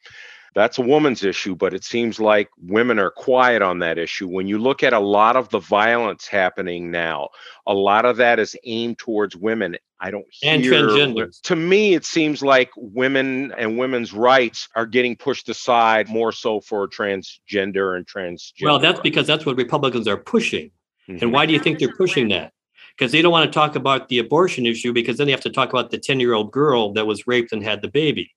that's 0.55 0.79
a 0.79 0.83
woman's 0.83 1.25
issue, 1.25 1.57
but 1.57 1.75
it 1.75 1.83
seems 1.83 2.21
like 2.21 2.51
women 2.61 3.01
are 3.01 3.11
quiet 3.11 3.61
on 3.61 3.81
that 3.81 3.99
issue. 3.99 4.29
When 4.29 4.47
you 4.47 4.59
look 4.59 4.85
at 4.85 4.93
a 4.93 5.01
lot 5.01 5.35
of 5.35 5.49
the 5.49 5.59
violence 5.61 6.29
happening 6.29 6.93
now, 6.93 7.31
a 7.67 7.75
lot 7.75 8.05
of 8.05 8.19
that 8.19 8.39
is 8.39 8.57
aimed 8.65 8.99
towards 8.99 9.35
women. 9.35 9.77
I 10.01 10.11
don't 10.11 10.27
hear. 10.31 10.55
And 10.55 10.65
transgender. 10.65 11.41
To 11.43 11.57
me, 11.57 11.95
it 11.95 12.05
seems 12.05 12.43
like 12.43 12.71
women 12.77 13.53
and 13.59 13.79
women's 13.79 14.13
rights 14.13 14.69
are 14.77 14.87
getting 14.87 15.17
pushed 15.17 15.49
aside 15.49 16.09
more 16.09 16.33
so 16.33 16.61
for 16.61 16.89
transgender 16.89 17.97
and 17.97 18.07
transgender. 18.07 18.63
Well, 18.63 18.79
that's 18.79 19.01
because 19.01 19.27
that's 19.27 19.45
what 19.45 19.57
Republicans 19.57 20.07
are 20.07 20.17
pushing. 20.17 20.71
Mm-hmm. 21.09 21.25
And 21.25 21.33
why 21.33 21.47
do 21.47 21.53
you 21.53 21.59
think 21.59 21.79
they're 21.79 21.97
pushing 21.97 22.29
that? 22.29 22.53
Because 22.97 23.13
they 23.13 23.23
don't 23.23 23.33
want 23.33 23.51
to 23.51 23.55
talk 23.55 23.77
about 23.77 24.09
the 24.09 24.19
abortion 24.19 24.67
issue 24.67 24.93
because 24.93 25.19
then 25.19 25.27
they 25.27 25.33
have 25.33 25.41
to 25.43 25.51
talk 25.51 25.71
about 25.71 25.91
the 25.91 25.99
10 25.99 26.21
year 26.21 26.35
old 26.35 26.53
girl 26.53 26.93
that 26.93 27.07
was 27.07 27.27
raped 27.27 27.53
and 27.53 27.63
had 27.63 27.83
the 27.83 27.89
baby. 27.89 28.33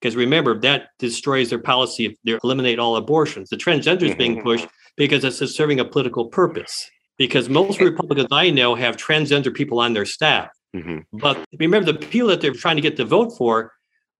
Because 0.00 0.16
remember, 0.16 0.58
that 0.60 0.88
destroys 0.98 1.48
their 1.50 1.58
policy 1.58 2.06
if 2.06 2.16
they 2.24 2.38
eliminate 2.44 2.78
all 2.78 2.96
abortions. 2.96 3.48
The 3.48 3.56
transgender 3.56 4.02
is 4.02 4.14
being 4.14 4.42
pushed 4.42 4.66
because 4.96 5.24
it's 5.24 5.54
serving 5.54 5.80
a 5.80 5.84
political 5.84 6.26
purpose. 6.26 6.90
Because 7.16 7.48
most 7.48 7.80
Republicans 7.80 8.28
I 8.30 8.50
know 8.50 8.74
have 8.74 8.96
transgender 8.96 9.54
people 9.54 9.80
on 9.80 9.94
their 9.94 10.04
staff. 10.04 10.50
Mm-hmm. 10.76 11.18
But 11.18 11.44
remember, 11.58 11.92
the 11.92 11.98
people 11.98 12.28
that 12.28 12.40
they're 12.40 12.52
trying 12.52 12.76
to 12.76 12.82
get 12.82 12.96
to 12.96 13.04
vote 13.04 13.30
for 13.30 13.72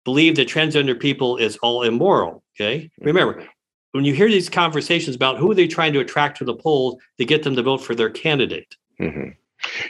believe 0.05 0.37
that 0.37 0.49
transgender 0.49 0.99
people 0.99 1.37
is 1.37 1.57
all 1.59 1.83
immoral. 1.83 2.43
Okay. 2.59 2.91
Remember, 3.01 3.45
when 3.93 4.05
you 4.05 4.15
hear 4.15 4.29
these 4.29 4.49
conversations 4.49 5.17
about 5.17 5.39
who 5.39 5.51
are 5.51 5.55
they 5.55 5.67
trying 5.67 5.93
to 5.93 6.01
attract 6.01 6.39
to 6.39 6.45
the 6.45 6.55
polls 6.55 6.97
to 7.19 7.25
get 7.25 7.43
them 7.43 7.57
to 7.57 7.63
vote 7.63 7.79
for 7.79 7.95
their 7.95 8.11
candidate. 8.11 8.77
Mm-hmm. 9.01 9.31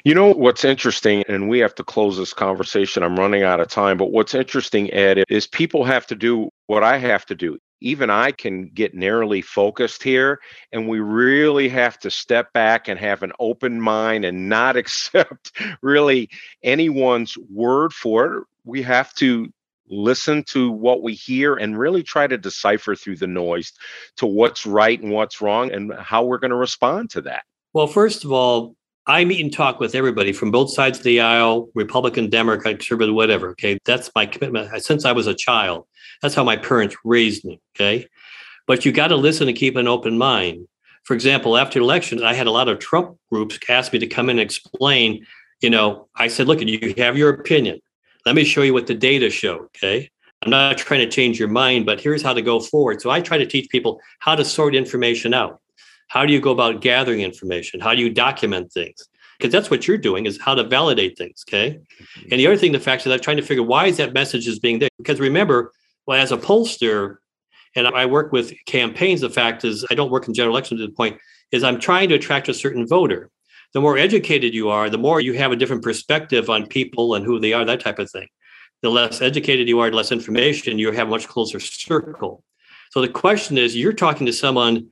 You 0.04 0.14
know 0.14 0.32
what's 0.32 0.64
interesting, 0.64 1.24
and 1.28 1.48
we 1.48 1.58
have 1.58 1.74
to 1.74 1.84
close 1.84 2.16
this 2.16 2.32
conversation. 2.32 3.02
I'm 3.02 3.18
running 3.18 3.42
out 3.42 3.60
of 3.60 3.68
time, 3.68 3.98
but 3.98 4.12
what's 4.12 4.34
interesting, 4.34 4.92
Ed, 4.92 5.24
is 5.28 5.46
people 5.46 5.84
have 5.84 6.06
to 6.06 6.14
do 6.14 6.50
what 6.66 6.82
I 6.82 6.98
have 6.98 7.26
to 7.26 7.34
do. 7.34 7.58
Even 7.80 8.10
I 8.10 8.32
can 8.32 8.68
get 8.68 8.94
narrowly 8.94 9.42
focused 9.42 10.02
here. 10.02 10.40
And 10.72 10.88
we 10.88 11.00
really 11.00 11.68
have 11.68 11.98
to 12.00 12.10
step 12.10 12.52
back 12.52 12.88
and 12.88 12.98
have 12.98 13.22
an 13.22 13.32
open 13.38 13.80
mind 13.80 14.24
and 14.24 14.48
not 14.48 14.76
accept 14.76 15.52
really 15.82 16.30
anyone's 16.62 17.36
word 17.50 17.92
for 17.92 18.34
it. 18.34 18.44
We 18.64 18.82
have 18.82 19.14
to 19.14 19.52
listen 19.88 20.42
to 20.44 20.70
what 20.70 21.02
we 21.02 21.14
hear 21.14 21.54
and 21.54 21.78
really 21.78 22.02
try 22.02 22.26
to 22.26 22.36
decipher 22.36 22.94
through 22.94 23.16
the 23.16 23.26
noise 23.26 23.72
to 24.16 24.26
what's 24.26 24.66
right 24.66 25.00
and 25.00 25.12
what's 25.12 25.40
wrong 25.40 25.70
and 25.72 25.92
how 25.94 26.24
we're 26.24 26.38
going 26.38 26.50
to 26.50 26.56
respond 26.56 27.10
to 27.10 27.20
that. 27.22 27.44
Well, 27.72 27.86
first 27.86 28.24
of 28.24 28.32
all, 28.32 28.75
I 29.08 29.24
meet 29.24 29.40
and 29.40 29.52
talk 29.52 29.78
with 29.78 29.94
everybody 29.94 30.32
from 30.32 30.50
both 30.50 30.72
sides 30.72 30.98
of 30.98 31.04
the 31.04 31.20
aisle, 31.20 31.70
Republican, 31.74 32.28
Democrat, 32.28 32.78
conservative, 32.78 33.14
whatever. 33.14 33.50
Okay. 33.50 33.78
That's 33.84 34.10
my 34.14 34.26
commitment 34.26 34.72
uh, 34.72 34.80
since 34.80 35.04
I 35.04 35.12
was 35.12 35.26
a 35.26 35.34
child. 35.34 35.86
That's 36.22 36.34
how 36.34 36.42
my 36.42 36.56
parents 36.56 36.96
raised 37.04 37.44
me. 37.44 37.60
Okay. 37.76 38.06
But 38.66 38.84
you 38.84 38.90
got 38.90 39.08
to 39.08 39.16
listen 39.16 39.46
and 39.48 39.56
keep 39.56 39.76
an 39.76 39.86
open 39.86 40.18
mind. 40.18 40.66
For 41.04 41.14
example, 41.14 41.56
after 41.56 41.78
elections, 41.78 42.22
I 42.22 42.34
had 42.34 42.48
a 42.48 42.50
lot 42.50 42.68
of 42.68 42.80
Trump 42.80 43.16
groups 43.30 43.60
ask 43.68 43.92
me 43.92 44.00
to 44.00 44.08
come 44.08 44.28
in 44.28 44.38
and 44.38 44.44
explain. 44.44 45.24
You 45.60 45.70
know, 45.70 46.08
I 46.16 46.26
said, 46.26 46.48
look, 46.48 46.60
you 46.60 46.94
have 46.98 47.16
your 47.16 47.30
opinion. 47.30 47.80
Let 48.26 48.34
me 48.34 48.44
show 48.44 48.62
you 48.62 48.74
what 48.74 48.88
the 48.88 48.94
data 48.94 49.30
show. 49.30 49.68
Okay. 49.76 50.10
I'm 50.42 50.50
not 50.50 50.78
trying 50.78 51.00
to 51.00 51.08
change 51.08 51.38
your 51.38 51.48
mind, 51.48 51.86
but 51.86 52.00
here's 52.00 52.22
how 52.22 52.34
to 52.34 52.42
go 52.42 52.60
forward. 52.60 53.00
So 53.00 53.10
I 53.10 53.20
try 53.20 53.38
to 53.38 53.46
teach 53.46 53.70
people 53.70 54.00
how 54.18 54.34
to 54.34 54.44
sort 54.44 54.74
information 54.74 55.32
out. 55.32 55.60
How 56.08 56.24
do 56.24 56.32
you 56.32 56.40
go 56.40 56.52
about 56.52 56.80
gathering 56.80 57.20
information? 57.20 57.80
How 57.80 57.94
do 57.94 58.00
you 58.00 58.10
document 58.10 58.72
things? 58.72 59.08
Because 59.38 59.52
that's 59.52 59.70
what 59.70 59.86
you're 59.86 59.98
doing 59.98 60.26
is 60.26 60.40
how 60.40 60.54
to 60.54 60.64
validate 60.64 61.18
things. 61.18 61.44
Okay. 61.46 61.72
Mm-hmm. 61.78 62.28
And 62.30 62.40
the 62.40 62.46
other 62.46 62.56
thing, 62.56 62.72
the 62.72 62.80
fact 62.80 63.06
is 63.06 63.12
I'm 63.12 63.20
trying 63.20 63.36
to 63.36 63.42
figure 63.42 63.62
why 63.62 63.86
is 63.86 63.96
that 63.98 64.14
message 64.14 64.46
is 64.48 64.58
being 64.58 64.78
there? 64.78 64.88
Because 64.98 65.20
remember, 65.20 65.72
well, 66.06 66.20
as 66.20 66.32
a 66.32 66.38
pollster, 66.38 67.16
and 67.74 67.86
I 67.86 68.06
work 68.06 68.32
with 68.32 68.54
campaigns, 68.64 69.20
the 69.20 69.30
fact 69.30 69.64
is 69.64 69.84
I 69.90 69.94
don't 69.94 70.10
work 70.10 70.26
in 70.26 70.34
general 70.34 70.54
elections 70.54 70.80
to 70.80 70.86
the 70.86 70.92
point 70.92 71.18
is 71.52 71.62
I'm 71.62 71.78
trying 71.78 72.08
to 72.08 72.14
attract 72.14 72.48
a 72.48 72.54
certain 72.54 72.86
voter. 72.86 73.30
The 73.74 73.80
more 73.80 73.98
educated 73.98 74.54
you 74.54 74.70
are, 74.70 74.88
the 74.88 74.98
more 74.98 75.20
you 75.20 75.34
have 75.34 75.52
a 75.52 75.56
different 75.56 75.82
perspective 75.82 76.48
on 76.48 76.66
people 76.66 77.14
and 77.14 77.24
who 77.24 77.38
they 77.38 77.52
are, 77.52 77.64
that 77.64 77.80
type 77.80 77.98
of 77.98 78.10
thing. 78.10 78.28
The 78.82 78.88
less 78.88 79.20
educated 79.20 79.68
you 79.68 79.80
are, 79.80 79.90
the 79.90 79.96
less 79.96 80.12
information, 80.12 80.78
you 80.78 80.90
have 80.92 81.08
a 81.08 81.10
much 81.10 81.28
closer 81.28 81.60
circle. 81.60 82.42
So 82.90 83.00
the 83.00 83.08
question 83.08 83.58
is, 83.58 83.76
you're 83.76 83.92
talking 83.92 84.26
to 84.26 84.32
someone, 84.32 84.90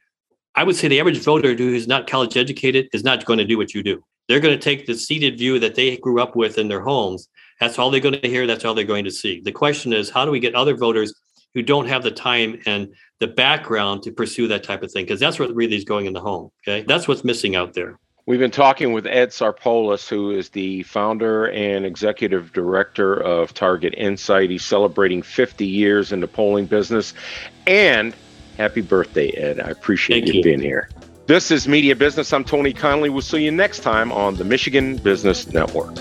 I 0.57 0.65
would 0.65 0.77
say 0.77 0.89
the 0.89 1.01
average 1.01 1.19
voter 1.19 1.55
who 1.55 1.75
is 1.75 1.89
not 1.89 2.07
college 2.07 2.37
educated 2.37 2.89
is 2.93 3.03
not 3.03 3.25
going 3.25 3.39
to 3.39 3.45
do 3.45 3.59
what 3.59 3.75
you 3.75 3.83
do. 3.83 4.05
They're 4.29 4.41
going 4.41 4.59
to 4.59 4.63
take 4.63 4.87
the 4.87 4.95
seated 4.95 5.39
view 5.39 5.59
that 5.59 5.75
they 5.75 5.97
grew 5.97 6.21
up 6.21 6.37
with 6.37 6.59
in 6.59 6.69
their 6.69 6.81
homes. 6.81 7.29
That's 7.61 7.79
all 7.79 7.91
they're 7.91 8.01
going 8.01 8.21
to 8.21 8.29
hear. 8.29 8.47
That's 8.47 8.65
all 8.65 8.75
they're 8.75 8.85
going 8.85 9.05
to 9.05 9.11
see. 9.11 9.41
The 9.41 9.53
question 9.53 9.93
is, 9.93 10.11
how 10.11 10.25
do 10.25 10.31
we 10.31 10.41
get 10.41 10.55
other 10.55 10.77
voters 10.77 11.15
who 11.55 11.63
don't 11.63 11.89
have 11.89 12.03
the 12.03 12.11
time 12.11 12.61
and 12.67 12.93
the 13.21 13.27
background 13.27 14.03
to 14.05 14.13
pursue 14.13 14.49
that 14.49 14.65
type 14.65 14.83
of 14.83 14.91
thing? 14.93 15.05
Because 15.05 15.21
that's 15.21 15.39
what 15.39 15.55
really 15.55 15.77
is 15.77 15.85
going 15.85 16.07
in 16.07 16.13
the 16.13 16.21
home. 16.21 16.51
Okay. 16.67 16.85
That's 16.87 17.07
what's 17.07 17.25
missing 17.25 17.57
out 17.57 17.75
there. 17.75 17.99
We've 18.27 18.41
been 18.41 18.51
talking 18.51 18.95
with 18.95 19.07
Ed 19.07 19.31
Sarpolus, 19.31 20.09
who 20.09 20.31
is 20.31 20.49
the 20.49 20.83
founder 20.85 21.51
and 21.51 21.85
executive 21.85 22.55
director 22.55 23.15
of 23.15 23.53
Target 23.53 23.93
Insight. 23.99 24.49
He's 24.49 24.65
celebrating 24.65 25.21
50 25.21 25.67
years 25.67 26.11
in 26.11 26.21
the 26.21 26.29
polling 26.29 26.65
business. 26.65 27.13
And 27.67 28.15
happy 28.57 28.81
birthday, 28.81 29.29
Ed. 29.31 29.61
I 29.61 29.69
appreciate 29.71 30.27
you, 30.27 30.35
you 30.35 30.43
being 30.43 30.61
here. 30.61 30.89
This 31.27 31.51
is 31.51 31.67
Media 31.67 31.97
Business. 31.97 32.33
I'm 32.33 32.45
Tony 32.45 32.73
Conley. 32.73 33.11
We'll 33.11 33.23
see 33.23 33.43
you 33.43 33.51
next 33.51 33.81
time 33.81 34.13
on 34.13 34.37
the 34.37 34.45
Michigan 34.45 34.97
Business 34.97 35.53
Network. 35.53 35.97